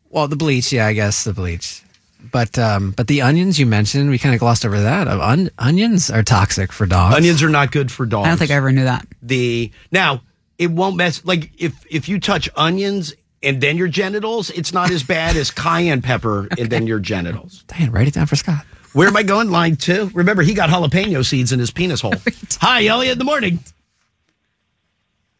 Well, 0.09 0.27
the 0.27 0.35
bleach, 0.35 0.71
yeah, 0.71 0.87
I 0.87 0.93
guess 0.93 1.23
the 1.23 1.33
bleach. 1.33 1.83
But 2.31 2.57
um, 2.59 2.91
but 2.91 3.07
the 3.07 3.21
onions 3.21 3.59
you 3.59 3.65
mentioned, 3.65 4.09
we 4.09 4.17
kind 4.17 4.33
of 4.35 4.39
glossed 4.39 4.65
over 4.65 4.81
that. 4.81 5.07
On- 5.07 5.49
onions 5.57 6.09
are 6.09 6.23
toxic 6.23 6.71
for 6.71 6.85
dogs. 6.85 7.15
Onions 7.15 7.41
are 7.43 7.49
not 7.49 7.71
good 7.71 7.91
for 7.91 8.05
dogs. 8.05 8.25
I 8.25 8.29
don't 8.29 8.37
think 8.37 8.51
I 8.51 8.55
ever 8.55 8.71
knew 8.71 8.83
that. 8.83 9.07
the 9.21 9.71
now 9.91 10.21
it 10.57 10.71
won't 10.71 10.95
mess 10.95 11.23
like 11.25 11.51
if 11.57 11.85
if 11.89 12.09
you 12.09 12.19
touch 12.19 12.49
onions 12.55 13.13
and 13.43 13.61
then 13.61 13.77
your 13.77 13.87
genitals, 13.87 14.49
it's 14.49 14.73
not 14.73 14.89
as 14.91 15.03
bad 15.03 15.37
as 15.37 15.51
cayenne 15.63 16.01
pepper 16.01 16.47
and 16.57 16.69
then 16.69 16.87
your 16.87 16.99
genitals. 16.99 17.63
Diane, 17.67 17.91
write 17.91 18.07
it 18.07 18.15
down 18.15 18.25
for 18.25 18.35
Scott. 18.35 18.65
Where 18.93 19.07
am 19.07 19.15
I 19.15 19.21
going? 19.23 19.51
Line 19.51 19.75
two. 19.75 20.09
Remember, 20.13 20.41
he 20.41 20.53
got 20.55 20.69
jalapeno 20.69 21.23
seeds 21.23 21.51
in 21.51 21.59
his 21.59 21.69
penis 21.71 22.01
hole. 22.01 22.15
Hi, 22.61 22.87
Elliot. 22.87 23.13
In 23.13 23.19
the 23.19 23.25
morning. 23.25 23.59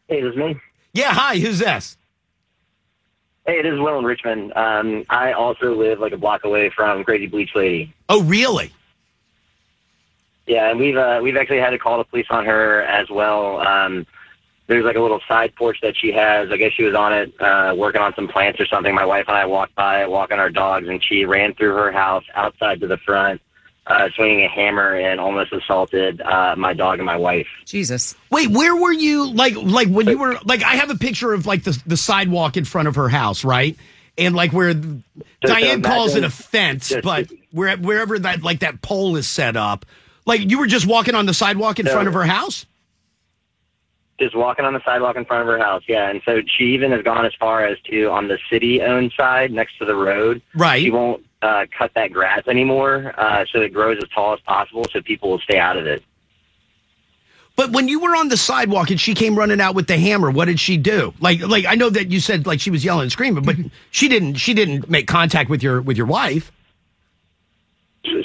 Hey, 0.06 0.22
this 0.22 0.30
is 0.32 0.36
me. 0.38 0.56
Yeah. 0.94 1.12
Hi. 1.12 1.38
Who's 1.38 1.58
this? 1.58 1.96
Hey, 3.48 3.60
it 3.60 3.64
is 3.64 3.80
Will 3.80 3.98
in 3.98 4.04
Richmond. 4.04 4.52
Um, 4.56 5.06
I 5.08 5.32
also 5.32 5.74
live 5.74 6.00
like 6.00 6.12
a 6.12 6.18
block 6.18 6.44
away 6.44 6.68
from 6.68 7.02
Crazy 7.02 7.26
Bleach 7.26 7.54
Lady. 7.54 7.94
Oh, 8.10 8.22
really? 8.22 8.70
Yeah, 10.46 10.68
and 10.68 10.78
we've 10.78 10.98
uh, 10.98 11.20
we've 11.22 11.34
actually 11.34 11.60
had 11.60 11.70
to 11.70 11.78
call 11.78 11.96
the 11.96 12.04
police 12.04 12.26
on 12.28 12.44
her 12.44 12.82
as 12.82 13.08
well. 13.08 13.66
Um, 13.66 14.06
there's 14.66 14.84
like 14.84 14.96
a 14.96 15.00
little 15.00 15.22
side 15.26 15.54
porch 15.56 15.78
that 15.80 15.96
she 15.96 16.12
has. 16.12 16.50
I 16.50 16.58
guess 16.58 16.72
she 16.74 16.82
was 16.82 16.94
on 16.94 17.14
it 17.14 17.40
uh, 17.40 17.74
working 17.74 18.02
on 18.02 18.14
some 18.14 18.28
plants 18.28 18.60
or 18.60 18.66
something. 18.66 18.94
My 18.94 19.06
wife 19.06 19.24
and 19.28 19.36
I 19.38 19.46
walked 19.46 19.74
by, 19.74 20.06
walking 20.06 20.38
our 20.38 20.50
dogs, 20.50 20.86
and 20.86 21.02
she 21.02 21.24
ran 21.24 21.54
through 21.54 21.72
her 21.72 21.90
house 21.90 22.24
outside 22.34 22.80
to 22.80 22.86
the 22.86 22.98
front, 22.98 23.40
uh, 23.88 24.08
swinging 24.14 24.44
a 24.44 24.48
hammer 24.48 24.94
and 24.94 25.18
almost 25.18 25.52
assaulted 25.52 26.20
uh, 26.20 26.54
my 26.56 26.74
dog 26.74 26.98
and 26.98 27.06
my 27.06 27.16
wife. 27.16 27.46
Jesus. 27.64 28.14
Wait, 28.30 28.48
where 28.50 28.76
were 28.76 28.92
you? 28.92 29.30
Like, 29.32 29.54
like 29.56 29.88
when 29.88 30.06
you 30.08 30.18
were 30.18 30.38
like, 30.44 30.62
I 30.62 30.74
have 30.76 30.90
a 30.90 30.94
picture 30.96 31.32
of 31.32 31.46
like 31.46 31.64
the 31.64 31.80
the 31.86 31.96
sidewalk 31.96 32.56
in 32.56 32.64
front 32.64 32.86
of 32.88 32.94
her 32.96 33.08
house, 33.08 33.44
right? 33.44 33.76
And 34.18 34.34
like 34.34 34.52
where 34.52 34.74
Diane 35.40 35.82
calls 35.82 36.14
it 36.16 36.24
a 36.24 36.30
fence, 36.30 36.88
just- 36.90 37.02
but 37.02 37.28
where 37.52 37.76
wherever 37.76 38.18
that 38.18 38.42
like 38.42 38.60
that 38.60 38.82
pole 38.82 39.16
is 39.16 39.28
set 39.28 39.56
up, 39.56 39.86
like 40.26 40.50
you 40.50 40.58
were 40.58 40.66
just 40.66 40.86
walking 40.86 41.14
on 41.14 41.24
the 41.26 41.34
sidewalk 41.34 41.78
in 41.78 41.86
No. 41.86 41.92
front 41.92 42.08
of 42.08 42.14
her 42.14 42.24
house. 42.26 42.66
just 44.20 44.34
walking 44.34 44.64
on 44.64 44.72
the 44.74 44.82
sidewalk 44.84 45.14
in 45.16 45.24
front 45.24 45.42
of 45.42 45.46
her 45.46 45.58
house. 45.58 45.84
Yeah, 45.86 46.10
and 46.10 46.20
so 46.24 46.40
she 46.46 46.64
even 46.74 46.90
has 46.90 47.02
gone 47.02 47.24
as 47.24 47.32
far 47.38 47.64
as 47.64 47.78
to 47.90 48.06
on 48.10 48.26
the 48.26 48.36
city-owned 48.50 49.12
side 49.16 49.52
next 49.52 49.78
to 49.78 49.84
the 49.84 49.94
road. 49.94 50.42
Right. 50.56 50.82
She 50.82 50.90
won't 50.90 51.24
uh, 51.42 51.66
cut 51.76 51.92
that 51.94 52.12
grass 52.12 52.42
anymore, 52.48 53.14
uh, 53.16 53.44
so 53.52 53.60
it 53.60 53.72
grows 53.72 53.98
as 54.02 54.08
tall 54.10 54.34
as 54.34 54.40
possible, 54.40 54.84
so 54.92 55.00
people 55.00 55.30
will 55.30 55.38
stay 55.38 55.58
out 55.58 55.76
of 55.76 55.86
it. 55.86 56.02
But 57.58 57.72
when 57.72 57.88
you 57.88 57.98
were 57.98 58.14
on 58.14 58.28
the 58.28 58.36
sidewalk 58.36 58.90
and 58.90 59.00
she 59.00 59.14
came 59.14 59.36
running 59.36 59.60
out 59.60 59.74
with 59.74 59.88
the 59.88 59.98
hammer, 59.98 60.30
what 60.30 60.44
did 60.44 60.60
she 60.60 60.76
do? 60.76 61.12
Like, 61.18 61.40
like 61.40 61.66
I 61.66 61.74
know 61.74 61.90
that 61.90 62.08
you 62.08 62.20
said 62.20 62.46
like 62.46 62.60
she 62.60 62.70
was 62.70 62.84
yelling 62.84 63.02
and 63.02 63.12
screaming, 63.12 63.42
but 63.42 63.56
she 63.90 64.08
didn't. 64.08 64.34
She 64.34 64.54
didn't 64.54 64.88
make 64.88 65.08
contact 65.08 65.50
with 65.50 65.60
your 65.60 65.80
with 65.82 65.96
your 65.96 66.06
wife. 66.06 66.52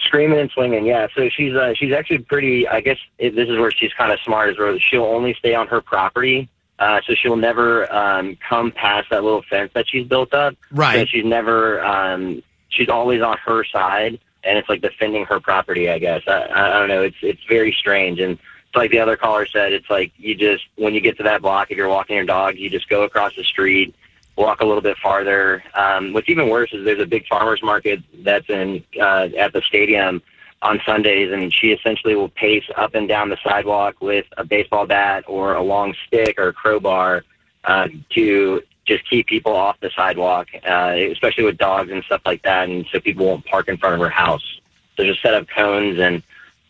Screaming 0.05 0.39
and 0.39 0.51
swinging, 0.51 0.85
yeah. 0.85 1.07
So 1.15 1.29
she's 1.29 1.55
uh, 1.55 1.73
she's 1.73 1.91
actually 1.91 2.19
pretty. 2.19 2.67
I 2.67 2.81
guess 2.81 2.99
it, 3.17 3.35
this 3.35 3.49
is 3.49 3.57
where 3.57 3.71
she's 3.71 3.91
kind 3.93 4.11
of 4.11 4.19
smart. 4.19 4.51
Is 4.51 4.59
where 4.59 4.79
she'll 4.79 5.03
only 5.03 5.33
stay 5.33 5.55
on 5.55 5.67
her 5.67 5.81
property, 5.81 6.47
uh, 6.77 7.01
so 7.03 7.15
she'll 7.15 7.35
never 7.35 7.91
um, 7.91 8.37
come 8.47 8.71
past 8.71 9.09
that 9.09 9.23
little 9.23 9.41
fence 9.49 9.71
that 9.73 9.89
she's 9.89 10.07
built 10.07 10.35
up. 10.35 10.55
Right. 10.71 10.99
So 10.99 11.05
she's 11.05 11.25
never. 11.25 11.83
Um, 11.83 12.43
she's 12.73 12.89
always 12.89 13.21
on 13.21 13.37
her 13.37 13.63
side, 13.63 14.19
and 14.43 14.57
it's 14.57 14.69
like 14.69 14.81
defending 14.81 15.25
her 15.25 15.39
property. 15.39 15.89
I 15.89 15.99
guess 15.99 16.21
I, 16.27 16.47
I 16.53 16.79
don't 16.79 16.89
know. 16.89 17.03
It's 17.03 17.17
it's 17.21 17.43
very 17.47 17.71
strange, 17.71 18.19
and 18.19 18.33
it's 18.33 18.75
like 18.75 18.91
the 18.91 18.99
other 18.99 19.15
caller 19.15 19.45
said. 19.45 19.73
It's 19.73 19.89
like 19.89 20.11
you 20.17 20.35
just 20.35 20.65
when 20.75 20.93
you 20.93 21.01
get 21.01 21.17
to 21.17 21.23
that 21.23 21.41
block, 21.41 21.71
if 21.71 21.77
you're 21.77 21.89
walking 21.89 22.15
your 22.15 22.25
dog, 22.25 22.57
you 22.57 22.69
just 22.69 22.89
go 22.89 23.03
across 23.03 23.35
the 23.35 23.43
street, 23.43 23.95
walk 24.35 24.61
a 24.61 24.65
little 24.65 24.81
bit 24.81 24.97
farther. 24.97 25.63
Um, 25.73 26.13
what's 26.13 26.29
even 26.29 26.49
worse 26.49 26.73
is 26.73 26.83
there's 26.85 27.01
a 27.01 27.05
big 27.05 27.27
farmers 27.27 27.61
market 27.63 28.01
that's 28.19 28.49
in 28.49 28.83
uh, 28.99 29.29
at 29.37 29.53
the 29.53 29.61
stadium 29.61 30.21
on 30.61 30.79
Sundays, 30.85 31.31
and 31.31 31.53
she 31.53 31.71
essentially 31.71 32.15
will 32.15 32.29
pace 32.29 32.63
up 32.77 32.95
and 32.95 33.07
down 33.07 33.29
the 33.29 33.37
sidewalk 33.43 33.95
with 34.01 34.25
a 34.37 34.45
baseball 34.45 34.87
bat 34.87 35.25
or 35.27 35.55
a 35.55 35.61
long 35.61 35.93
stick 36.07 36.35
or 36.37 36.47
a 36.47 36.53
crowbar 36.53 37.23
uh, 37.65 37.87
to 38.09 38.61
just 38.85 39.09
keep 39.09 39.27
people 39.27 39.55
off 39.55 39.79
the 39.79 39.89
sidewalk, 39.95 40.49
uh, 40.67 40.93
especially 41.11 41.43
with 41.45 41.57
dogs 41.57 41.91
and 41.91 42.03
stuff 42.03 42.21
like 42.25 42.41
that, 42.43 42.69
and 42.69 42.85
so 42.91 42.99
people 42.99 43.25
won't 43.25 43.45
park 43.45 43.67
in 43.67 43.77
front 43.77 43.95
of 43.95 44.01
her 44.01 44.09
house. 44.09 44.59
So 44.97 45.03
just 45.03 45.21
set 45.21 45.33
up 45.33 45.47
cones 45.47 45.99
and 45.99 46.21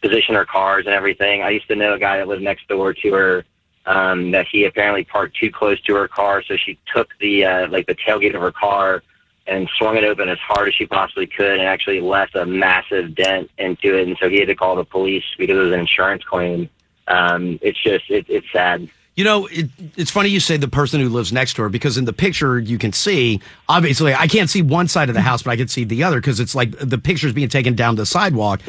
position 0.02 0.36
her 0.36 0.46
cars 0.46 0.86
and 0.86 0.94
everything. 0.94 1.42
I 1.42 1.50
used 1.50 1.68
to 1.70 1.76
know 1.76 1.94
a 1.94 2.00
guy 2.00 2.18
that 2.18 2.28
lived 2.28 2.44
next 2.44 2.68
door 2.68 2.94
to 2.94 3.14
her 3.14 3.46
um, 3.86 4.32
that 4.32 4.48
he 4.48 4.66
apparently 4.66 5.04
parked 5.04 5.36
too 5.38 5.52
close 5.52 5.82
to 5.82 5.96
her 5.96 6.08
car, 6.08 6.44
so 6.44 6.56
she 6.56 6.78
took 6.94 7.10
the 7.20 7.46
uh, 7.46 7.68
like 7.70 7.88
the 7.88 7.96
tailgate 7.96 8.36
of 8.36 8.42
her 8.42 8.52
car 8.52 9.04
and 9.46 9.70
swung 9.78 9.98
it 9.98 10.06
open 10.06 10.30
as 10.30 10.40
hard 10.40 10.70
as 10.70 10.74
she 10.74 10.86
possibly 10.86 11.28
could, 11.28 11.60
and 11.60 11.68
actually 11.68 12.00
left 12.00 12.36
a 12.36 12.46
massive 12.46 13.14
dent 13.14 13.50
into 13.58 13.98
it. 13.98 14.08
And 14.08 14.18
so 14.18 14.30
he 14.30 14.38
had 14.38 14.48
to 14.48 14.56
call 14.56 14.76
the 14.76 14.86
police 14.86 15.26
because 15.38 15.58
it 15.58 15.60
was 15.60 15.74
an 15.74 15.80
insurance 15.82 16.24
claim. 16.24 16.70
Um, 17.08 17.60
it's 17.62 17.82
just 17.82 18.10
it, 18.10 18.26
it's 18.30 18.50
sad. 18.54 18.88
You 19.16 19.24
know, 19.24 19.46
it, 19.48 19.70
it's 19.96 20.10
funny 20.10 20.30
you 20.30 20.40
say 20.40 20.58
the 20.58 20.68
person 20.68 21.00
who 21.00 21.08
lives 21.10 21.32
next 21.32 21.54
to 21.56 21.62
her 21.64 21.70
because 21.70 21.98
in 21.98 22.06
the 22.06 22.14
picture 22.14 22.58
you 22.60 22.80
can 22.80 22.92
see, 22.94 23.42
obviously, 23.70 24.14
I 24.14 24.28
can't 24.28 24.50
see 24.50 24.64
one 24.64 24.88
side 24.88 25.10
of 25.10 25.14
the 25.16 25.22
house, 25.22 25.44
but 25.44 25.52
I 25.52 25.56
can 25.56 25.68
see 25.68 25.84
the 25.84 26.04
other 26.04 26.20
because 26.20 26.40
it's 26.40 26.56
like 26.56 26.72
the 26.80 26.98
picture's 26.98 27.34
being 27.34 27.50
taken 27.50 27.76
down 27.76 27.96
the 27.96 28.08
sidewalk. 28.08 28.62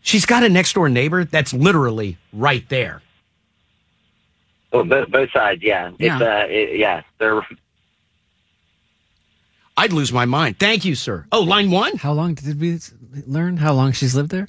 She's 0.00 0.26
got 0.26 0.42
a 0.42 0.48
next 0.48 0.72
door 0.72 0.88
neighbor 0.88 1.24
that's 1.24 1.52
literally 1.52 2.16
right 2.32 2.68
there. 2.68 3.00
Well, 4.72 4.84
both, 4.84 5.08
both 5.08 5.30
sides, 5.30 5.62
yeah. 5.62 5.90
It's 5.90 6.00
Yeah. 6.00 6.18
uh, 6.18 6.46
it, 6.48 6.78
yeah. 6.78 7.02
They're 7.18 7.46
I'd 9.76 9.92
lose 9.92 10.12
my 10.12 10.24
mind. 10.24 10.58
Thank 10.58 10.84
you, 10.84 10.94
sir. 10.94 11.26
Oh, 11.30 11.42
line 11.42 11.70
one? 11.70 11.96
How 11.98 12.12
long 12.12 12.34
did 12.34 12.58
we 12.60 12.78
learn 13.26 13.58
how 13.58 13.74
long 13.74 13.92
she's 13.92 14.14
lived 14.14 14.30
there? 14.30 14.48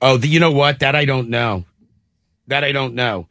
Oh, 0.00 0.16
the, 0.16 0.26
you 0.26 0.40
know 0.40 0.50
what? 0.52 0.80
That 0.80 0.94
I 0.96 1.04
don't 1.04 1.28
know. 1.28 1.64
That 2.46 2.64
I 2.64 2.72
don't 2.72 2.94
know. 2.94 3.28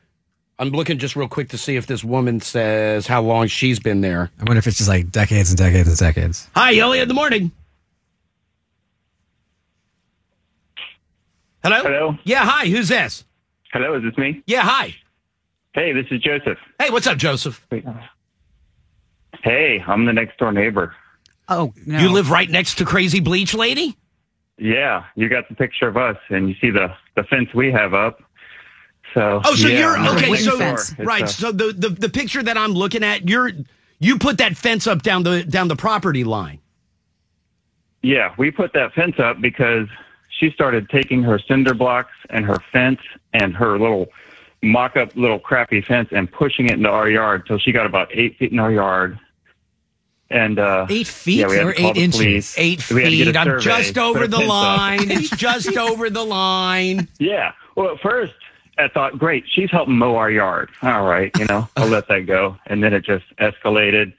I'm 0.58 0.70
looking 0.70 0.98
just 1.00 1.16
real 1.16 1.28
quick 1.28 1.50
to 1.50 1.58
see 1.58 1.76
if 1.76 1.86
this 1.86 2.04
woman 2.04 2.40
says 2.40 3.08
how 3.08 3.22
long 3.22 3.48
she's 3.48 3.80
been 3.80 4.02
there. 4.02 4.32
I 4.40 4.44
wonder 4.44 4.58
if 4.60 4.68
it's 4.68 4.78
just 4.78 4.90
like 4.90 5.12
decades 5.12 5.50
and 5.50 5.58
decades 5.58 5.90
and 5.90 5.98
decades. 5.98 6.48
Hi, 6.56 6.78
Elliot. 6.78 7.04
In 7.04 7.08
the 7.10 7.14
morning. 7.14 7.52
Hello. 11.64 11.82
Hello? 11.82 12.18
Yeah. 12.24 12.46
Hi. 12.46 12.68
Who's 12.68 12.88
this? 12.88 13.26
Hello, 13.74 13.96
is 13.98 14.04
this 14.04 14.18
me? 14.18 14.42
Yeah. 14.48 14.62
Hi. 14.62 14.96
Hey, 15.74 15.92
this 15.92 16.06
is 16.10 16.22
Joseph. 16.22 16.58
Hey, 16.80 16.90
what's 16.90 17.08
up, 17.08 17.18
Joseph? 17.18 17.66
Hey, 19.44 19.84
I'm 19.86 20.06
the 20.06 20.14
next 20.14 20.38
door 20.38 20.54
neighbor. 20.54 20.96
Oh, 21.50 21.74
no. 21.86 22.00
You 22.00 22.10
live 22.12 22.32
right 22.32 22.50
next 22.50 22.78
to 22.78 22.86
Crazy 22.86 23.20
Bleach 23.20 23.54
Lady. 23.54 23.98
Yeah, 24.58 25.04
you 25.16 25.28
got 25.28 25.50
the 25.50 25.56
picture 25.56 25.88
of 25.88 25.98
us, 25.98 26.16
and 26.30 26.48
you 26.48 26.56
see 26.62 26.70
the 26.70 26.88
the 27.18 27.24
fence 27.24 27.50
we 27.54 27.72
have 27.74 27.94
up. 27.94 28.20
So 29.16 29.42
Oh, 29.46 29.56
so 29.56 29.68
yeah, 29.70 29.80
you're 29.80 30.10
okay. 30.16 30.36
So. 30.36 30.60
It's, 30.60 30.94
right. 31.00 31.24
uh, 31.24 31.28
so 31.28 31.52
the, 31.54 31.72
the 31.72 31.90
the 31.90 32.10
picture 32.10 32.44
that 32.44 32.58
I'm 32.58 32.74
looking 32.74 33.02
at, 33.04 33.28
you're 33.28 33.50
you 34.00 34.20
put 34.20 34.38
that 34.40 34.58
fence 34.58 34.86
up 34.88 35.02
down 35.04 35.24
the 35.24 35.44
down 35.44 35.70
the 35.70 35.76
property 35.78 36.26
line. 36.26 36.60
Yeah, 38.04 38.36
we 38.38 38.52
put 38.52 38.74
that 38.74 38.94
fence 38.94 39.18
up 39.18 39.40
because 39.42 39.88
she 40.38 40.52
started 40.52 40.90
taking 40.90 41.24
her 41.24 41.40
cinder 41.40 41.74
blocks 41.74 42.12
and 42.30 42.46
her 42.46 42.58
fence 42.74 43.00
and 43.34 43.56
her 43.56 43.80
little 43.80 44.08
mock 44.62 44.98
up 44.98 45.16
little 45.16 45.40
crappy 45.40 45.82
fence 45.82 46.10
and 46.12 46.30
pushing 46.32 46.66
it 46.66 46.74
into 46.74 46.90
our 46.90 47.10
yard 47.10 47.46
till 47.48 47.58
she 47.58 47.72
got 47.72 47.86
about 47.86 48.10
eight 48.12 48.38
feet 48.38 48.52
in 48.52 48.60
our 48.60 48.72
yard. 48.72 49.18
And 50.30 50.60
uh 50.60 50.88
Eight 50.90 51.08
feet 51.08 51.40
yeah, 51.40 51.48
we 51.48 51.56
had 51.56 51.66
or 51.68 51.74
to 51.74 51.82
call 51.82 51.92
eight 51.92 51.98
inches? 51.98 52.20
police. 52.20 52.56
Eight 52.58 52.92
We 52.92 53.02
had 53.04 53.10
to 53.12 53.16
get 53.16 53.28
a 53.28 53.32
feet. 53.32 53.38
I'm 53.38 53.60
just 53.62 53.98
over 53.98 54.28
the 54.28 54.40
line. 54.40 55.10
It's 55.10 55.30
just 55.38 55.78
over 55.78 56.10
the 56.10 56.24
line. 56.26 57.08
Yeah. 57.20 57.54
Well, 57.76 57.94
at 57.94 58.00
first 58.02 58.34
I 58.78 58.88
thought, 58.90 59.18
great, 59.18 59.46
she's 59.48 59.72
helping 59.72 59.98
mow 59.98 60.16
our 60.16 60.30
yard. 60.30 60.70
All 60.82 61.06
right, 61.06 61.32
you 61.40 61.46
know, 61.46 61.68
I'll 61.78 61.88
let 61.88 62.08
that 62.10 62.26
go. 62.26 62.58
And 62.68 62.84
then 62.84 62.94
it 62.94 63.06
just 63.06 63.26
escalated, 63.38 64.14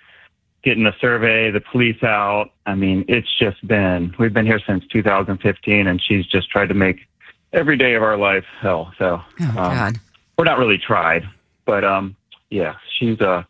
getting 0.62 0.86
a 0.86 0.94
survey, 0.98 1.50
the 1.50 1.60
police 1.60 2.02
out. 2.02 2.50
I 2.64 2.74
mean, 2.74 3.04
it's 3.06 3.28
just 3.38 3.66
been, 3.66 4.14
we've 4.18 4.32
been 4.32 4.46
here 4.46 4.60
since 4.66 4.86
2015 4.88 5.86
and 5.86 6.02
she's 6.02 6.26
just 6.26 6.50
tried 6.50 6.68
to 6.68 6.74
make 6.74 7.06
every 7.52 7.76
day 7.76 7.94
of 7.94 8.02
our 8.02 8.16
life 8.16 8.44
hell. 8.60 8.92
So, 8.98 9.20
Oh, 9.40 9.44
um, 9.48 9.54
God. 9.54 9.96
we're 10.38 10.44
not 10.44 10.58
really 10.58 10.78
tried, 10.78 11.28
but, 11.66 11.84
um, 11.84 12.16
yeah, 12.50 12.76
she's 12.98 13.20
a, 13.20 13.46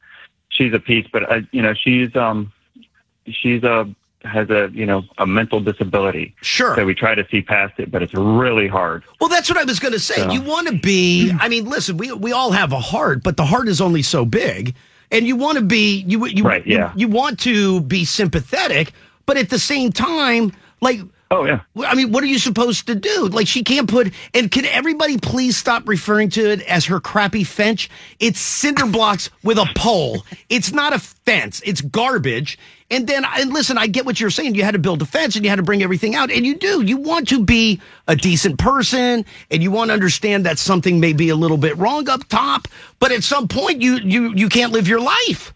she's 0.48 0.72
a 0.74 0.80
piece, 0.80 1.06
but, 1.12 1.30
uh, 1.30 1.40
you 1.52 1.62
know, 1.62 1.74
she's, 1.74 2.14
um, 2.16 2.52
she's 3.28 3.62
a, 3.62 3.88
has 4.26 4.50
a, 4.50 4.70
you 4.72 4.84
know, 4.86 5.04
a 5.18 5.26
mental 5.26 5.60
disability. 5.60 6.34
Sure. 6.42 6.74
So 6.76 6.84
we 6.84 6.94
try 6.94 7.14
to 7.14 7.26
see 7.30 7.42
past 7.42 7.74
it, 7.78 7.90
but 7.90 8.02
it's 8.02 8.14
really 8.14 8.68
hard. 8.68 9.04
Well, 9.20 9.28
that's 9.28 9.48
what 9.48 9.58
I 9.58 9.64
was 9.64 9.78
going 9.78 9.92
to 9.92 10.00
say. 10.00 10.16
So- 10.16 10.30
You 10.30 10.42
want 10.42 10.68
to 10.68 10.78
be. 10.78 11.32
I 11.40 11.48
mean, 11.48 11.64
listen, 11.66 11.96
we 11.96 12.12
we 12.12 12.32
all 12.32 12.50
have 12.52 12.72
a 12.72 12.80
heart, 12.80 13.22
but 13.22 13.36
the 13.36 13.44
heart 13.46 13.68
is 13.68 13.80
only 13.80 14.02
so 14.02 14.24
big, 14.24 14.74
and 15.10 15.26
you 15.26 15.36
want 15.36 15.58
to 15.58 15.64
be. 15.64 16.04
You 16.06 16.26
you 16.26 16.44
Right, 16.44 16.66
you- 16.66 16.76
yeah. 16.76 16.92
You, 16.96 17.08
want 17.08 17.38
to 17.40 17.80
be 17.82 18.04
sympathetic, 18.04 18.92
but 19.26 19.36
at 19.36 19.50
the 19.50 19.58
same 19.58 19.92
time, 19.92 20.52
like. 20.80 21.00
Oh, 21.28 21.44
yeah. 21.44 21.60
I 21.84 21.96
mean, 21.96 22.12
what 22.12 22.22
are 22.22 22.28
you 22.28 22.38
supposed 22.38 22.86
to 22.86 22.94
do? 22.94 23.26
Like, 23.26 23.48
she 23.48 23.64
can't 23.64 23.88
put. 23.90 24.12
And 24.32 24.48
can 24.48 24.64
everybody 24.64 25.18
please 25.18 25.56
stop 25.56 25.88
referring 25.88 26.30
to 26.30 26.52
it 26.52 26.60
as 26.62 26.84
her 26.86 27.00
crappy 27.00 27.42
fence? 27.42 27.88
It's 28.20 28.38
cinder 28.38 28.86
blocks 28.92 29.28
with 29.42 29.58
a 29.58 29.66
pole. 29.74 30.24
It's 30.48 30.72
not 30.72 30.92
a 30.92 31.00
fence. 31.00 31.60
It's 31.64 31.80
garbage. 31.80 32.58
And 32.88 33.08
then, 33.08 33.24
and 33.24 33.52
listen, 33.52 33.76
I 33.76 33.88
get 33.88 34.06
what 34.06 34.20
you're 34.20 34.30
saying. 34.30 34.54
You 34.54 34.62
had 34.62 34.74
to 34.74 34.78
build 34.78 35.02
a 35.02 35.04
fence 35.04 35.34
and 35.34 35.44
you 35.44 35.50
had 35.50 35.56
to 35.56 35.64
bring 35.64 35.82
everything 35.82 36.14
out, 36.14 36.30
and 36.30 36.46
you 36.46 36.54
do. 36.54 36.82
You 36.82 36.96
want 36.96 37.26
to 37.28 37.42
be 37.44 37.80
a 38.06 38.14
decent 38.14 38.60
person, 38.60 39.24
and 39.50 39.62
you 39.62 39.72
want 39.72 39.88
to 39.88 39.94
understand 39.94 40.46
that 40.46 40.56
something 40.58 41.00
may 41.00 41.12
be 41.12 41.30
a 41.30 41.34
little 41.34 41.56
bit 41.56 41.76
wrong 41.78 42.08
up 42.08 42.28
top, 42.28 42.68
but 43.00 43.10
at 43.10 43.24
some 43.24 43.48
point, 43.48 43.82
you 43.82 43.96
you 43.96 44.32
you 44.34 44.48
can't 44.48 44.72
live 44.72 44.86
your 44.86 45.00
life. 45.00 45.52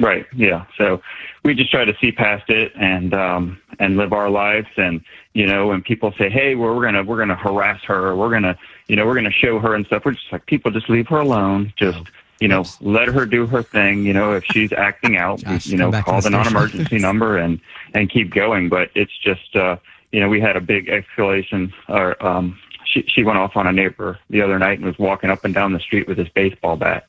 Right. 0.00 0.26
Yeah. 0.32 0.66
So 0.78 1.02
we 1.46 1.54
just 1.54 1.70
try 1.70 1.84
to 1.84 1.96
see 2.00 2.10
past 2.10 2.50
it 2.50 2.72
and 2.74 3.14
um 3.14 3.60
and 3.78 3.96
live 3.96 4.12
our 4.12 4.28
lives. 4.28 4.66
And 4.76 5.00
you 5.32 5.46
know 5.46 5.68
when 5.68 5.80
people 5.80 6.12
say 6.18 6.28
hey 6.28 6.56
well, 6.56 6.74
we're 6.74 6.84
gonna 6.84 7.04
we're 7.04 7.18
gonna 7.18 7.36
harass 7.36 7.82
her 7.84 8.16
we're 8.16 8.30
gonna 8.30 8.58
you 8.88 8.96
know 8.96 9.06
we're 9.06 9.14
gonna 9.14 9.30
show 9.30 9.60
her 9.60 9.74
and 9.74 9.86
stuff 9.86 10.04
we're 10.04 10.12
just 10.12 10.32
like 10.32 10.44
people 10.46 10.70
just 10.72 10.90
leave 10.90 11.06
her 11.06 11.18
alone. 11.18 11.72
Just 11.76 12.02
you 12.40 12.48
know 12.48 12.64
let 12.80 13.08
her 13.08 13.24
do 13.24 13.46
her 13.46 13.62
thing 13.62 14.04
you 14.04 14.12
know 14.12 14.34
if 14.34 14.44
she's 14.44 14.72
acting 14.72 15.16
out 15.16 15.40
you 15.64 15.76
know 15.76 15.84
come 15.84 15.90
back 15.92 16.04
to 16.04 16.10
call 16.10 16.20
the 16.20 16.24
the 16.28 16.30
non-emergency 16.30 16.98
number 16.98 17.38
and 17.38 17.60
and 17.94 18.10
keep 18.10 18.34
going. 18.34 18.68
But 18.68 18.90
it's 18.96 19.16
just 19.16 19.54
uh 19.54 19.76
you 20.10 20.18
know 20.18 20.28
we 20.28 20.40
had 20.40 20.56
a 20.56 20.60
big 20.60 20.88
escalation 20.88 21.72
or 21.88 22.20
um 22.26 22.58
she 22.84 23.02
she 23.06 23.22
went 23.22 23.38
off 23.38 23.56
on 23.56 23.68
a 23.68 23.72
neighbor 23.72 24.18
the 24.30 24.42
other 24.42 24.58
night 24.58 24.78
and 24.78 24.86
was 24.86 24.98
walking 24.98 25.30
up 25.30 25.44
and 25.44 25.54
down 25.54 25.72
the 25.72 25.80
street 25.80 26.08
with 26.08 26.18
his 26.18 26.28
baseball 26.30 26.76
bat. 26.76 27.06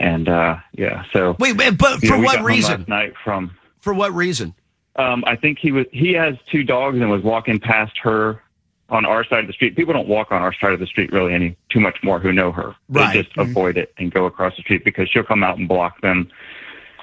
And 0.00 0.28
uh 0.28 0.56
yeah 0.72 1.04
so 1.12 1.36
Wait, 1.38 1.56
wait, 1.56 1.78
but 1.78 2.00
for 2.00 2.16
know, 2.16 2.24
what 2.24 2.42
reason? 2.42 2.80
Last 2.80 2.88
night 2.88 3.14
from 3.22 3.52
For 3.80 3.94
what 3.94 4.12
reason? 4.14 4.54
um, 4.96 5.22
I 5.26 5.36
think 5.36 5.58
he 5.60 5.70
was 5.72 5.86
he 5.92 6.12
has 6.14 6.34
two 6.50 6.64
dogs 6.64 6.98
and 6.98 7.08
was 7.08 7.22
walking 7.22 7.58
past 7.60 7.96
her 8.02 8.42
on 8.90 9.04
our 9.04 9.22
side 9.24 9.40
of 9.40 9.46
the 9.46 9.52
street. 9.52 9.76
People 9.76 9.92
don't 9.94 10.08
walk 10.08 10.32
on 10.32 10.42
our 10.42 10.52
side 10.54 10.72
of 10.72 10.80
the 10.80 10.86
street 10.86 11.12
really 11.12 11.34
any 11.34 11.56
too 11.70 11.78
much 11.78 11.98
more 12.02 12.18
who 12.18 12.32
know 12.32 12.50
her. 12.50 12.74
Right. 12.88 13.12
They 13.14 13.22
just 13.22 13.36
avoid 13.36 13.76
it 13.76 13.92
and 13.98 14.10
go 14.12 14.24
across 14.26 14.56
the 14.56 14.62
street 14.62 14.84
because 14.84 15.08
she'll 15.10 15.22
come 15.24 15.44
out 15.44 15.58
and 15.58 15.68
block 15.68 16.00
them. 16.00 16.28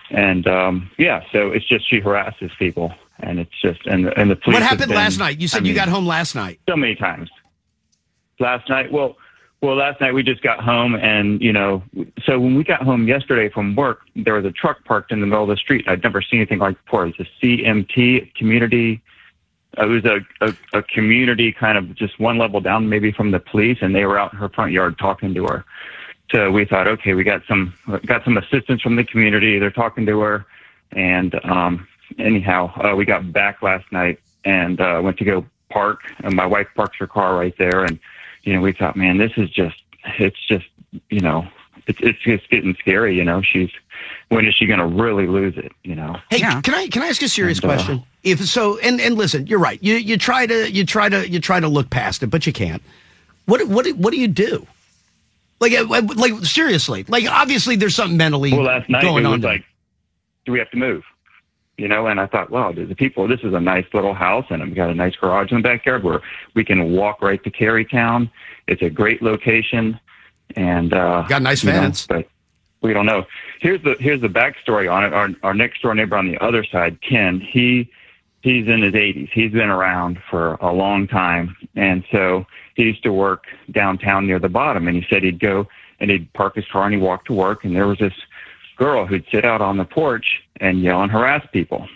And 0.09 0.45
um, 0.47 0.89
yeah, 0.97 1.21
so 1.31 1.51
it's 1.51 1.65
just 1.67 1.89
she 1.89 1.99
harasses 2.01 2.51
people, 2.59 2.93
and 3.19 3.39
it's 3.39 3.59
just 3.61 3.85
and 3.85 4.05
the, 4.07 4.19
and 4.19 4.29
the 4.29 4.35
police. 4.35 4.55
What 4.55 4.63
happened 4.63 4.89
been- 4.89 4.97
last 4.97 5.17
night? 5.17 5.39
You 5.39 5.47
said 5.47 5.59
I 5.59 5.65
you 5.65 5.69
mean, 5.69 5.75
got 5.75 5.87
home 5.87 6.05
last 6.05 6.35
night. 6.35 6.59
so 6.67 6.75
many 6.75 6.95
times. 6.95 7.29
Last 8.39 8.67
night, 8.69 8.91
well, 8.91 9.15
well, 9.61 9.75
last 9.75 9.99
night 10.01 10.13
we 10.13 10.21
just 10.21 10.41
got 10.41 10.59
home, 10.63 10.95
and 10.95 11.41
you 11.41 11.51
know, 11.51 11.81
so 12.23 12.39
when 12.39 12.55
we 12.55 12.63
got 12.63 12.81
home 12.81 13.07
yesterday 13.07 13.49
from 13.49 13.75
work, 13.75 14.01
there 14.15 14.33
was 14.33 14.45
a 14.45 14.51
truck 14.51 14.83
parked 14.85 15.11
in 15.11 15.21
the 15.21 15.25
middle 15.25 15.43
of 15.43 15.49
the 15.49 15.57
street. 15.57 15.85
I'd 15.87 16.03
never 16.03 16.21
seen 16.21 16.39
anything 16.39 16.59
like 16.59 16.83
before. 16.83 17.07
It 17.07 17.17
was 17.17 17.27
a 17.27 17.45
CMT 17.45 18.35
community. 18.35 19.01
It 19.77 19.85
was 19.85 20.05
a, 20.05 20.19
a 20.41 20.53
a 20.77 20.83
community 20.83 21.51
kind 21.51 21.77
of 21.77 21.95
just 21.95 22.19
one 22.19 22.37
level 22.37 22.61
down, 22.61 22.89
maybe 22.89 23.11
from 23.11 23.31
the 23.31 23.39
police, 23.39 23.79
and 23.81 23.95
they 23.95 24.05
were 24.05 24.19
out 24.19 24.33
in 24.33 24.39
her 24.39 24.49
front 24.49 24.71
yard 24.71 24.97
talking 24.99 25.33
to 25.33 25.45
her. 25.45 25.65
So 26.31 26.51
we 26.51 26.65
thought, 26.65 26.87
okay, 26.87 27.13
we 27.13 27.23
got 27.23 27.41
some 27.47 27.73
got 28.05 28.23
some 28.23 28.37
assistance 28.37 28.81
from 28.81 28.95
the 28.95 29.03
community. 29.03 29.57
They're 29.59 29.71
talking 29.71 30.05
to 30.05 30.19
her, 30.19 30.45
and 30.91 31.33
um, 31.45 31.87
anyhow, 32.19 32.71
uh, 32.83 32.95
we 32.95 33.05
got 33.05 33.31
back 33.31 33.61
last 33.61 33.91
night 33.91 34.19
and 34.43 34.79
uh, 34.79 35.01
went 35.03 35.17
to 35.17 35.25
go 35.25 35.45
park, 35.69 36.01
and 36.23 36.35
my 36.35 36.45
wife 36.45 36.67
parks 36.75 36.97
her 36.99 37.07
car 37.07 37.35
right 37.35 37.55
there, 37.57 37.83
and 37.83 37.99
you 38.45 38.53
know, 38.53 38.61
we 38.61 38.71
thought, 38.71 38.95
man, 38.95 39.17
this 39.17 39.31
is 39.37 39.49
just 39.49 39.75
it's 40.19 40.39
just 40.47 40.65
you 41.09 41.19
know, 41.19 41.47
it's 41.87 41.99
it's 42.01 42.19
just 42.21 42.49
getting 42.49 42.75
scary. 42.79 43.15
You 43.17 43.25
know, 43.25 43.41
she's 43.41 43.69
when 44.29 44.45
is 44.47 44.55
she 44.55 44.65
going 44.65 44.79
to 44.79 44.85
really 44.85 45.27
lose 45.27 45.57
it? 45.57 45.71
You 45.83 45.95
know. 45.95 46.17
Hey, 46.29 46.37
Yeah. 46.39 46.61
can 46.61 46.73
I 46.73 46.87
can 46.87 47.01
I 47.01 47.07
ask 47.07 47.21
you 47.21 47.25
a 47.25 47.29
serious 47.29 47.59
And, 47.59 47.65
uh, 47.71 47.75
question? 47.75 48.03
If 48.23 48.45
so, 48.45 48.77
and 48.79 49.01
and 49.01 49.15
listen, 49.15 49.47
you're 49.47 49.59
right. 49.59 49.81
You 49.83 49.95
you 49.95 50.17
try 50.17 50.45
to 50.47 50.71
you 50.71 50.85
try 50.85 51.09
to 51.09 51.29
you 51.29 51.39
try 51.39 51.59
to 51.59 51.67
look 51.67 51.89
past 51.89 52.23
it, 52.23 52.27
but 52.27 52.45
you 52.47 52.53
can't. 52.53 52.81
What 53.45 53.67
what 53.67 53.87
what 53.97 54.11
do 54.13 54.19
you 54.19 54.27
do? 54.27 54.65
Like 55.59 55.73
uh, 55.73 55.85
like 56.15 56.33
seriously, 56.45 57.05
like 57.07 57.27
obviously 57.29 57.75
there's 57.75 57.95
something 57.95 58.17
mentally 58.17 58.51
Well, 58.51 58.63
last 58.63 58.89
night 58.89 59.01
going 59.03 59.23
it 59.23 59.27
on. 59.27 59.33
was 59.33 59.41
there. 59.41 59.51
like, 59.53 59.65
do 60.45 60.51
we 60.51 60.59
have 60.59 60.69
to 60.71 60.77
move? 60.77 61.03
You 61.77 61.89
know, 61.89 62.07
and 62.07 62.21
I 62.21 62.27
thought, 62.27 62.51
wow, 62.51 62.71
the 62.71 62.85
the 62.85 62.95
people, 62.95 63.27
this 63.27 63.41
is 63.43 63.53
a 63.53 63.59
nice 63.59 63.85
little 63.93 64.13
house, 64.13 64.45
and 64.49 64.63
we 64.63 64.71
got 64.71 64.89
a 64.89 64.95
nice 64.95 65.15
garage 65.15 65.51
in 65.51 65.57
the 65.57 65.63
backyard 65.63 66.03
where 66.03 66.21
we 66.53 66.63
can 66.63 66.93
walk 66.93 67.21
right 67.21 67.43
to 67.43 67.51
Carytown. 67.51 68.31
It's 68.67 68.81
a 68.81 68.89
great 68.89 69.21
location, 69.21 69.99
and 70.55 70.93
uh, 70.93 71.23
Got 71.27 71.41
nice 71.41 71.63
you 71.63 71.73
know, 71.73 71.91
but 72.07 72.27
we 72.81 72.93
don't 72.93 73.05
know. 73.05 73.25
Here's 73.59 73.81
the 73.81 73.95
here's 73.99 74.21
the 74.21 74.29
backstory 74.29 74.91
on 74.91 75.03
it. 75.03 75.13
Our 75.13 75.29
our 75.43 75.53
next 75.53 75.81
door 75.81 75.93
neighbor 75.95 76.15
on 76.15 76.29
the 76.29 76.37
other 76.41 76.63
side, 76.63 77.01
Ken, 77.01 77.41
he 77.41 77.89
he's 78.41 78.67
in 78.67 78.83
his 78.83 78.93
80s. 78.93 79.29
He's 79.33 79.51
been 79.51 79.69
around 79.69 80.19
for 80.29 80.53
a 80.55 80.71
long 80.71 81.07
time, 81.07 81.55
and 81.75 82.05
so 82.11 82.45
he 82.75 82.83
used 82.83 83.03
to 83.03 83.11
work 83.11 83.45
downtown 83.71 84.27
near 84.27 84.39
the 84.39 84.49
bottom. 84.49 84.87
And 84.87 84.95
he 84.95 85.05
said 85.09 85.23
he'd 85.23 85.39
go 85.39 85.67
and 85.99 86.11
he'd 86.11 86.31
park 86.33 86.55
his 86.55 86.67
car 86.67 86.85
and 86.85 86.93
he'd 86.93 87.01
walk 87.01 87.25
to 87.25 87.33
work, 87.33 87.65
and 87.65 87.75
there 87.75 87.87
was 87.87 87.97
this 87.97 88.13
girl 88.75 89.05
who'd 89.05 89.25
sit 89.31 89.45
out 89.45 89.61
on 89.61 89.77
the 89.77 89.85
porch 89.85 90.43
and 90.59 90.81
yell 90.81 91.01
and 91.01 91.11
harass 91.11 91.45
people. 91.51 91.87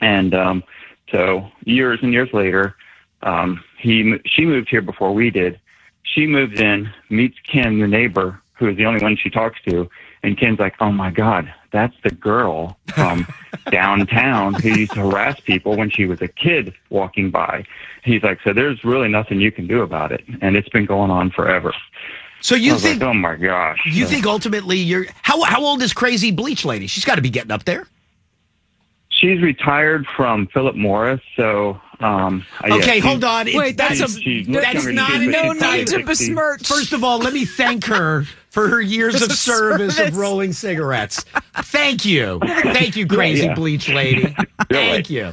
And 0.00 0.34
um, 0.34 0.64
so 1.10 1.48
years 1.64 2.00
and 2.02 2.12
years 2.12 2.28
later, 2.32 2.76
um, 3.22 3.62
he 3.78 4.18
she 4.26 4.44
moved 4.44 4.68
here 4.68 4.82
before 4.82 5.12
we 5.12 5.30
did. 5.30 5.60
She 6.02 6.26
moves 6.26 6.60
in, 6.60 6.90
meets 7.10 7.36
Ken, 7.50 7.78
the 7.80 7.88
neighbor, 7.88 8.40
who 8.54 8.68
is 8.68 8.76
the 8.76 8.86
only 8.86 9.00
one 9.00 9.16
she 9.16 9.30
talks 9.30 9.60
to, 9.68 9.88
and 10.22 10.38
Ken's 10.38 10.58
like, 10.58 10.74
"Oh 10.80 10.92
my 10.92 11.10
God, 11.10 11.52
that's 11.72 11.96
the 12.02 12.10
girl 12.10 12.76
from 12.94 13.26
downtown 13.70 14.54
who 14.54 14.70
used 14.70 14.92
to 14.92 15.00
harass 15.00 15.40
people 15.40 15.76
when 15.76 15.90
she 15.90 16.06
was 16.06 16.20
a 16.20 16.28
kid 16.28 16.74
walking 16.90 17.30
by." 17.30 17.64
He's 18.04 18.22
like, 18.22 18.38
"So 18.44 18.52
there's 18.52 18.84
really 18.84 19.08
nothing 19.08 19.40
you 19.40 19.50
can 19.50 19.66
do 19.66 19.82
about 19.82 20.12
it, 20.12 20.22
and 20.40 20.56
it's 20.56 20.68
been 20.68 20.86
going 20.86 21.10
on 21.10 21.30
forever." 21.30 21.72
So 22.40 22.54
I 22.54 22.58
you 22.58 22.72
was 22.74 22.82
think 22.82 23.00
like, 23.02 23.08
"Oh 23.10 23.14
my 23.14 23.36
gosh!" 23.36 23.78
you 23.86 24.04
So- 24.04 24.10
think 24.10 24.26
ultimately 24.26 24.78
you're 24.78 25.06
how 25.22 25.42
how 25.42 25.64
old 25.64 25.82
is 25.82 25.92
crazy 25.92 26.30
bleach 26.30 26.64
lady? 26.64 26.86
She's 26.86 27.04
got 27.04 27.16
to 27.16 27.22
be 27.22 27.30
getting 27.30 27.50
up 27.52 27.64
there. 27.64 27.86
She's 29.08 29.40
retired 29.40 30.06
from 30.14 30.46
Philip 30.48 30.76
Morris, 30.76 31.20
so 31.36 31.80
um, 32.00 32.44
uh, 32.62 32.66
yeah, 32.68 32.74
Okay, 32.74 32.98
hold 32.98 33.24
on. 33.24 33.48
It's- 33.48 33.58
Wait, 33.58 33.76
that's 33.78 34.00
a 34.00 34.02
that's 34.02 34.84
not 34.86 35.20
you, 35.22 35.30
no 35.30 35.52
she's 35.54 35.58
probably 35.58 35.78
need 35.78 35.86
to 35.88 36.04
besmirch. 36.04 36.66
First 36.66 36.92
of 36.92 37.02
all, 37.02 37.18
let 37.18 37.32
me 37.32 37.46
thank 37.46 37.86
her 37.86 38.24
for 38.50 38.68
her 38.68 38.80
years 38.82 39.22
of 39.22 39.32
service 39.32 39.98
of 39.98 40.16
rolling 40.18 40.52
cigarettes. 40.52 41.24
Thank 41.54 42.04
you. 42.04 42.40
Thank 42.44 42.96
you, 42.96 43.06
crazy 43.06 43.46
Yeah. 43.46 43.54
bleach 43.54 43.88
lady. 43.88 44.24
Thank 44.70 44.70
right. 44.70 45.10
you. 45.10 45.32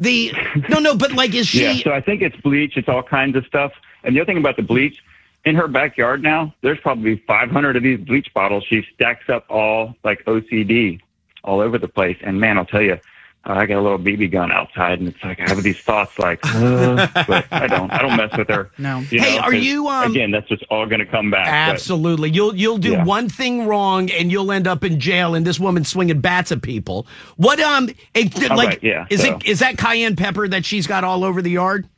The 0.00 0.32
no, 0.68 0.80
no, 0.80 0.96
but 0.96 1.12
like, 1.12 1.32
is 1.34 1.46
she? 1.46 1.62
Yeah, 1.62 1.74
so 1.84 1.92
I 1.92 2.00
think 2.00 2.22
it's 2.22 2.36
bleach. 2.38 2.76
It's 2.76 2.88
all 2.88 3.02
kinds 3.02 3.36
of 3.36 3.46
stuff. 3.46 3.70
And 4.02 4.16
the 4.16 4.20
other 4.20 4.26
thing 4.26 4.38
about 4.38 4.56
the 4.56 4.62
bleach, 4.62 4.96
in 5.44 5.54
her 5.56 5.68
backyard 5.68 6.22
now, 6.22 6.54
there's 6.62 6.78
probably 6.80 7.16
500 7.26 7.76
of 7.76 7.82
these 7.82 7.98
bleach 7.98 8.32
bottles. 8.34 8.64
She 8.68 8.84
stacks 8.94 9.28
up 9.28 9.46
all 9.48 9.94
like 10.04 10.24
OCD 10.26 11.00
all 11.44 11.60
over 11.60 11.78
the 11.78 11.88
place. 11.88 12.18
And 12.22 12.38
man, 12.40 12.58
I'll 12.58 12.66
tell 12.66 12.82
you, 12.82 12.98
I 13.42 13.64
got 13.64 13.78
a 13.78 13.80
little 13.80 13.98
BB 13.98 14.30
gun 14.32 14.52
outside, 14.52 14.98
and 14.98 15.08
it's 15.08 15.24
like 15.24 15.40
I 15.40 15.48
have 15.48 15.62
these 15.62 15.78
thoughts, 15.80 16.18
like, 16.18 16.40
uh, 16.44 17.06
but 17.26 17.46
I 17.50 17.66
don't. 17.68 17.90
I 17.90 18.02
don't 18.02 18.14
mess 18.18 18.36
with 18.36 18.48
her. 18.48 18.70
No. 18.76 18.98
You 19.10 19.18
Hey, 19.18 19.36
know, 19.36 19.40
are 19.44 19.50
'cause, 19.50 19.64
you, 19.64 19.88
um, 19.88 20.10
again? 20.12 20.30
That's 20.30 20.46
just 20.46 20.62
all 20.68 20.84
going 20.84 20.98
to 20.98 21.06
come 21.06 21.30
back. 21.30 21.46
but- 21.46 21.50
Absolutely. 21.54 22.28
You'll 22.28 22.54
you'll 22.54 22.76
do 22.76 22.90
Yeah. 22.92 23.04
one 23.04 23.30
thing 23.30 23.66
wrong 23.66 24.10
and 24.10 24.30
you'll 24.30 24.52
end 24.52 24.66
up 24.66 24.84
in 24.84 25.00
jail 25.00 25.34
and 25.34 25.46
this 25.46 25.58
woman's 25.58 25.88
swinging 25.88 26.20
bats 26.20 26.52
at 26.52 26.60
people. 26.60 27.06
What 27.38 27.58
um 27.60 27.88
it, 28.12 28.38
like 28.50 28.68
right, 28.68 28.82
yeah, 28.82 29.06
is 29.08 29.22
so- 29.22 29.36
it 29.36 29.46
is 29.46 29.60
that 29.60 29.78
cayenne 29.78 30.16
pepper 30.16 30.46
that 30.46 30.66
she's 30.66 30.86
got 30.86 31.02
all 31.02 31.24
over 31.24 31.40
the 31.40 31.50
yard? 31.50 31.88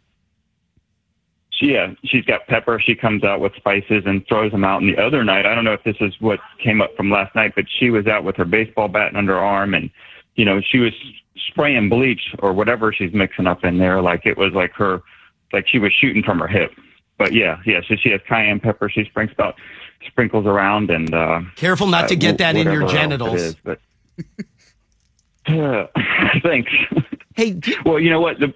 She, 1.63 1.73
yeah, 1.73 1.93
she's 2.05 2.25
got 2.25 2.47
pepper. 2.47 2.81
She 2.81 2.95
comes 2.95 3.25
out 3.25 3.41
with 3.41 3.55
spices 3.57 4.03
and 4.07 4.27
throws 4.27 4.53
them 4.53 4.65
out. 4.65 4.83
And 4.83 4.93
the 4.93 5.03
other 5.03 5.25
night, 5.25 5.47
I 5.47 5.55
don't 5.55 5.65
know 5.65 5.73
if 5.73 5.85
this 5.85 5.97
is 6.01 6.15
what 6.21 6.41
came 6.59 6.81
up 6.83 6.97
from 6.97 7.11
last 7.11 7.35
night, 7.35 7.53
but 7.55 7.67
she 7.69 7.91
was 7.91 8.07
out 8.07 8.25
with 8.25 8.37
her 8.37 8.45
baseball 8.45 8.89
bat 8.89 9.15
under 9.15 9.35
her 9.35 9.41
arm, 9.41 9.75
and 9.75 9.91
you 10.35 10.45
know, 10.45 10.61
she 10.61 10.79
was 10.79 10.93
spraying 11.49 11.89
bleach 11.89 12.35
or 12.41 12.53
whatever 12.53 12.93
she's 12.93 13.13
mixing 13.13 13.47
up 13.47 13.65
in 13.65 13.79
there. 13.79 14.03
Like 14.03 14.27
it 14.27 14.37
was 14.37 14.53
like 14.53 14.73
her, 14.73 15.03
like 15.53 15.69
she 15.69 15.79
was 15.79 15.93
shooting 15.93 16.23
from 16.23 16.39
her 16.41 16.49
hip. 16.49 16.73
But 17.19 17.33
yeah, 17.33 17.59
yeah. 17.65 17.81
So 17.87 17.95
she 17.97 18.11
has 18.11 18.21
cayenne 18.27 18.61
pepper. 18.61 18.89
She 18.89 19.05
sprinkles 19.05 19.35
about 19.35 19.55
sprinkles 20.07 20.47
around, 20.47 20.91
and 20.91 21.15
uh, 21.15 21.43
Careful 21.57 21.87
not 21.87 22.09
to 22.09 22.15
uh, 22.15 22.19
get 22.19 22.39
that 22.39 22.57
in 22.57 22.71
your 22.71 22.85
whatever 22.85 22.85
else 22.85 22.93
it 22.93 22.97
genitals. 22.97 23.41
is, 23.41 23.57
but 23.63 23.81
Uh, 25.47 25.87
thanks. 26.43 26.71
Hey, 27.37 27.53
do- 27.53 27.75
Well, 27.85 27.99
you 27.99 28.11
know 28.11 28.21
what? 28.21 28.39
The, 28.39 28.55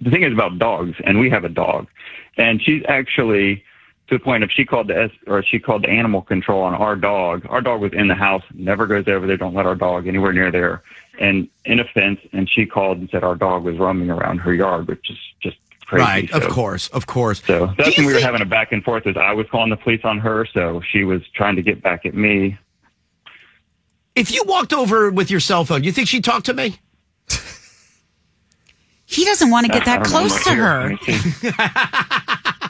the 0.00 0.10
thing 0.10 0.22
is 0.22 0.32
about 0.32 0.58
dogs, 0.58 0.96
and 1.04 1.18
we 1.20 1.30
have 1.30 1.44
a 1.44 1.48
dog, 1.48 1.86
and 2.36 2.60
she's 2.62 2.82
actually 2.88 3.64
to 4.08 4.18
the 4.18 4.22
point 4.22 4.44
of 4.44 4.50
she 4.52 4.64
called 4.64 4.86
the 4.88 4.96
S, 5.02 5.10
or 5.26 5.42
she 5.42 5.58
called 5.58 5.82
the 5.82 5.90
animal 5.90 6.22
control 6.22 6.62
on 6.62 6.74
our 6.74 6.94
dog. 6.94 7.44
Our 7.48 7.60
dog 7.60 7.80
was 7.80 7.92
in 7.92 8.06
the 8.08 8.14
house, 8.14 8.42
never 8.54 8.86
goes 8.86 9.08
over 9.08 9.26
there. 9.26 9.36
Don't 9.36 9.54
let 9.54 9.66
our 9.66 9.74
dog 9.74 10.06
anywhere 10.06 10.32
near 10.32 10.50
there, 10.52 10.82
and 11.18 11.48
in 11.64 11.80
a 11.80 11.84
fence. 11.84 12.20
And 12.32 12.48
she 12.48 12.66
called 12.66 12.98
and 12.98 13.10
said 13.10 13.24
our 13.24 13.34
dog 13.34 13.64
was 13.64 13.78
roaming 13.78 14.10
around 14.10 14.38
her 14.38 14.54
yard, 14.54 14.86
which 14.86 15.10
is 15.10 15.18
just 15.40 15.56
crazy. 15.86 16.04
right, 16.04 16.30
of 16.32 16.48
course, 16.48 16.86
of 16.88 17.06
course. 17.06 17.42
So 17.44 17.72
that's 17.76 17.96
when 17.96 18.06
we 18.06 18.12
were 18.14 18.20
having 18.20 18.42
a 18.42 18.46
back 18.46 18.70
and 18.70 18.84
forth. 18.84 19.06
As 19.08 19.16
I 19.16 19.32
was 19.32 19.46
calling 19.50 19.70
the 19.70 19.76
police 19.76 20.02
on 20.04 20.18
her, 20.18 20.46
so 20.54 20.80
she 20.88 21.02
was 21.02 21.22
trying 21.34 21.56
to 21.56 21.62
get 21.62 21.82
back 21.82 22.06
at 22.06 22.14
me. 22.14 22.56
If 24.14 24.32
you 24.32 24.44
walked 24.46 24.72
over 24.72 25.10
with 25.10 25.30
your 25.30 25.40
cell 25.40 25.64
phone, 25.64 25.84
you 25.84 25.92
think 25.92 26.08
she'd 26.08 26.24
talk 26.24 26.44
to 26.44 26.54
me? 26.54 26.78
He 29.06 29.24
doesn't 29.24 29.50
want 29.50 29.66
to 29.66 29.72
get 29.72 29.84
that 29.84 30.02
don't 30.02 30.12
know, 30.12 30.18
I'm 30.18 30.28
close 30.28 30.44
to 30.44 30.54
her. 30.54 30.80
Let 30.80 30.90
me 30.90 30.96
see. 30.98 31.50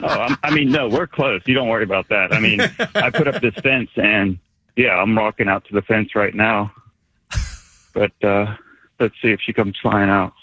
oh, 0.02 0.06
I'm, 0.06 0.36
I 0.42 0.50
mean, 0.54 0.70
no, 0.70 0.88
we're 0.88 1.06
close. 1.06 1.40
You 1.46 1.54
don't 1.54 1.68
worry 1.68 1.82
about 1.84 2.08
that. 2.10 2.32
I 2.32 2.38
mean, 2.38 2.60
I 2.94 3.10
put 3.10 3.26
up 3.26 3.40
this 3.40 3.54
fence, 3.54 3.90
and 3.96 4.38
yeah, 4.76 4.96
I'm 4.96 5.16
rocking 5.16 5.48
out 5.48 5.64
to 5.66 5.74
the 5.74 5.82
fence 5.82 6.14
right 6.14 6.34
now. 6.34 6.72
But 7.94 8.12
uh, 8.22 8.54
let's 9.00 9.14
see 9.22 9.30
if 9.30 9.40
she 9.40 9.54
comes 9.54 9.76
flying 9.80 10.10
out. 10.10 10.34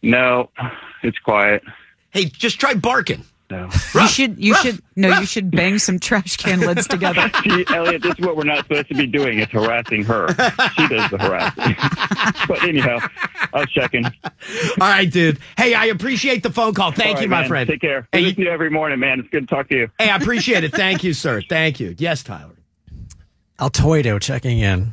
No, 0.00 0.50
it's 1.02 1.18
quiet. 1.18 1.62
Hey, 2.10 2.24
just 2.24 2.58
try 2.58 2.72
barking. 2.72 3.24
No. 3.48 3.70
You 3.94 4.08
should, 4.08 4.42
you 4.42 4.54
should, 4.56 4.82
no, 4.96 5.20
you 5.20 5.26
should 5.26 5.52
bang 5.52 5.78
some 5.78 6.00
trash 6.00 6.36
can 6.36 6.60
lids 6.60 6.88
together. 6.88 7.30
See, 7.44 7.64
Elliot, 7.68 8.02
this 8.02 8.18
is 8.18 8.26
what 8.26 8.36
we're 8.36 8.42
not 8.42 8.64
supposed 8.64 8.88
to 8.88 8.94
be 8.94 9.06
doing. 9.06 9.38
It's 9.38 9.52
harassing 9.52 10.02
her. 10.02 10.28
She 10.76 10.88
does 10.88 11.08
the 11.10 11.18
harassing. 11.18 11.76
but 12.48 12.62
anyhow, 12.64 12.98
I 13.54 13.60
was 13.60 13.70
checking. 13.70 14.04
All 14.04 14.12
right, 14.80 15.10
dude. 15.10 15.38
Hey, 15.56 15.74
I 15.74 15.86
appreciate 15.86 16.42
the 16.42 16.50
phone 16.50 16.74
call. 16.74 16.90
Thank 16.90 17.18
All 17.18 17.22
you, 17.22 17.28
right, 17.28 17.30
my 17.30 17.40
man. 17.42 17.48
friend. 17.48 17.68
Take 17.70 17.80
care. 17.82 18.08
Hey, 18.10 18.18
I 18.18 18.20
you- 18.20 18.26
listen 18.28 18.40
to 18.42 18.46
you 18.48 18.52
every 18.52 18.70
morning, 18.70 18.98
man. 18.98 19.20
It's 19.20 19.28
good 19.28 19.48
to 19.48 19.54
talk 19.54 19.68
to 19.68 19.76
you. 19.76 19.90
Hey, 19.98 20.10
I 20.10 20.16
appreciate 20.16 20.64
it. 20.64 20.72
Thank 20.72 21.04
you, 21.04 21.12
sir. 21.12 21.40
Thank 21.48 21.78
you. 21.78 21.94
Yes, 21.98 22.24
Tyler. 22.24 22.50
Altoido 23.58 24.20
checking 24.20 24.58
in. 24.58 24.90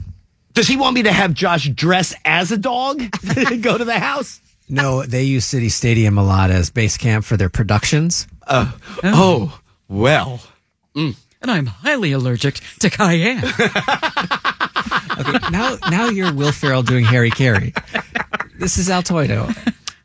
Does 0.54 0.68
he 0.68 0.78
want 0.78 0.94
me 0.94 1.04
to 1.04 1.12
have 1.12 1.34
Josh 1.34 1.68
dress 1.70 2.14
as 2.24 2.52
a 2.52 2.58
dog? 2.58 3.00
Go 3.62 3.78
to 3.78 3.84
the 3.86 3.98
house? 4.00 4.40
No, 4.70 5.04
they 5.04 5.24
use 5.24 5.46
City 5.46 5.70
Stadium 5.70 6.18
a 6.18 6.24
lot 6.24 6.50
as 6.50 6.70
base 6.70 6.96
camp 6.98 7.26
for 7.26 7.36
their 7.36 7.50
productions. 7.50 8.28
Oh, 8.48 9.60
well. 9.88 10.42
And 10.96 11.16
I'm 11.52 11.66
highly 11.68 12.12
allergic 12.12 12.60
to 12.80 12.90
cayenne. 12.90 13.44
Okay, 15.20 15.38
now 15.52 15.78
now 15.92 16.10
you're 16.10 16.34
Will 16.34 16.52
Ferrell 16.52 16.82
doing 16.82 17.06
Harry 17.06 17.30
Caray. 17.30 17.72
This 18.58 18.78
is 18.80 18.90
Altoido. 18.90 19.48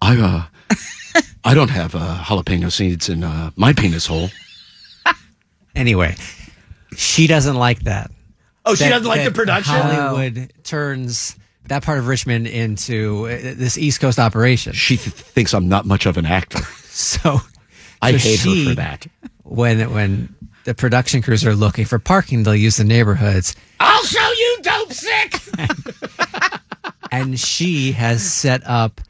I 0.03 0.21
uh 0.21 0.43
I 1.45 1.55
don't 1.55 1.71
have 1.71 1.95
uh, 1.95 2.23
jalapeno 2.25 2.71
seeds 2.71 3.09
in 3.09 3.25
uh, 3.25 3.51
my 3.57 3.73
penis 3.73 4.07
hole. 4.07 4.29
Anyway, 5.75 6.15
she 6.95 7.27
doesn't 7.27 7.57
like 7.57 7.81
that. 7.85 8.11
Oh, 8.67 8.75
she 8.75 8.85
That- 8.85 8.91
doesn't 8.91 9.09
like 9.09 9.21
the 9.25 9.31
that 9.31 9.35
production? 9.35 9.75
Hollywood 9.75 10.53
turns 10.63 11.35
that 11.69 11.83
part 11.83 11.99
of 11.99 12.07
Richmond 12.07 12.47
into 12.47 13.27
uh, 13.27 13.55
this 13.55 13.79
East 13.79 14.01
Coast 14.01 14.19
operation. 14.19 14.75
She 14.75 14.99
th- 14.99 15.15
thinks 15.15 15.55
I'm 15.55 15.69
not 15.69 15.87
much 15.87 16.05
of 16.05 16.19
an 16.19 16.27
actor. 16.27 16.61
So 16.99 17.39
I 18.03 18.13
so 18.13 18.19
hate 18.19 18.39
she- 18.39 18.65
her 18.65 18.71
for 18.71 18.77
that. 18.77 19.07
When 19.45 19.93
when 19.93 20.35
the 20.65 20.75
production 20.75 21.23
crews 21.23 21.47
are 21.47 21.55
looking 21.55 21.85
for 21.87 21.99
parking, 21.99 22.43
they'll 22.43 22.55
use 22.55 22.77
the 22.77 22.85
neighborhoods, 22.85 23.57
I'll 23.81 24.05
show 24.05 24.31
you, 24.33 24.59
Dopesick. 24.63 26.61
and 27.11 27.41
she 27.41 27.93
has 27.93 28.23
set 28.23 28.63
up 28.67 29.01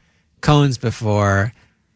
cones 0.41 0.77
before 0.77 1.51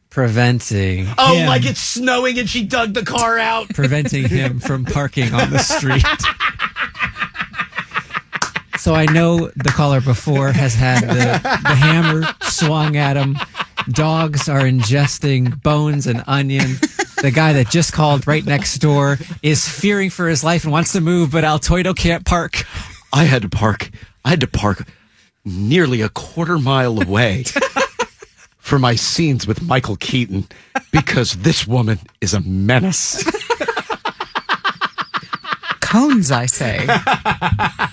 preventing 0.10 1.08
Oh, 1.18 1.34
him, 1.36 1.48
like 1.48 1.66
it's 1.66 1.80
snowing 1.80 2.38
and 2.38 2.50
she 2.50 2.66
dug 2.66 2.94
the 2.94 3.04
car 3.06 3.40
out. 3.40 3.70
preventing 3.70 4.28
him 4.28 4.60
from 4.68 4.84
parking 4.84 5.34
on 5.34 5.50
the 5.50 5.60
street. 5.60 6.04
So 8.78 8.94
I 8.96 9.06
know 9.06 9.48
the 9.56 9.70
caller 9.74 10.02
before 10.02 10.52
has 10.52 10.76
had 10.76 11.04
the, 11.08 11.40
the 11.42 11.76
hammer 11.76 12.24
swung 12.42 12.98
at 12.98 13.16
him. 13.16 13.38
Dogs 13.90 14.48
are 14.50 14.62
ingesting 14.62 15.62
bones 15.62 16.08
and 16.08 16.24
onion. 16.28 16.76
The 17.22 17.32
guy 17.34 17.54
that 17.54 17.70
just 17.70 17.94
called 17.94 18.28
right 18.28 18.46
next 18.46 18.78
door 18.80 19.18
is 19.42 19.68
fearing 19.68 20.10
for 20.10 20.28
his 20.28 20.44
life 20.44 20.64
and 20.64 20.72
wants 20.72 20.94
to 20.94 21.02
move, 21.02 21.32
but 21.32 21.44
Altoido 21.44 21.96
can't 21.96 22.26
park. 22.26 22.66
I 23.12 23.26
had 23.26 23.42
to 23.44 23.50
park. 23.50 23.90
I 24.26 24.30
had 24.32 24.40
to 24.42 24.48
park 24.48 24.88
nearly 25.46 26.02
a 26.02 26.10
quarter 26.10 26.58
mile 26.58 27.02
away 27.02 27.44
for 28.58 28.80
my 28.80 28.96
scenes 28.96 29.46
with 29.46 29.62
Michael 29.62 29.98
Keaton 29.98 30.48
because 30.92 31.34
this 31.34 31.68
woman 31.68 32.00
is 32.22 32.34
a 32.34 32.40
menace. 32.42 33.24
Cones, 35.82 36.32
I 36.32 36.46
say. 36.46 36.88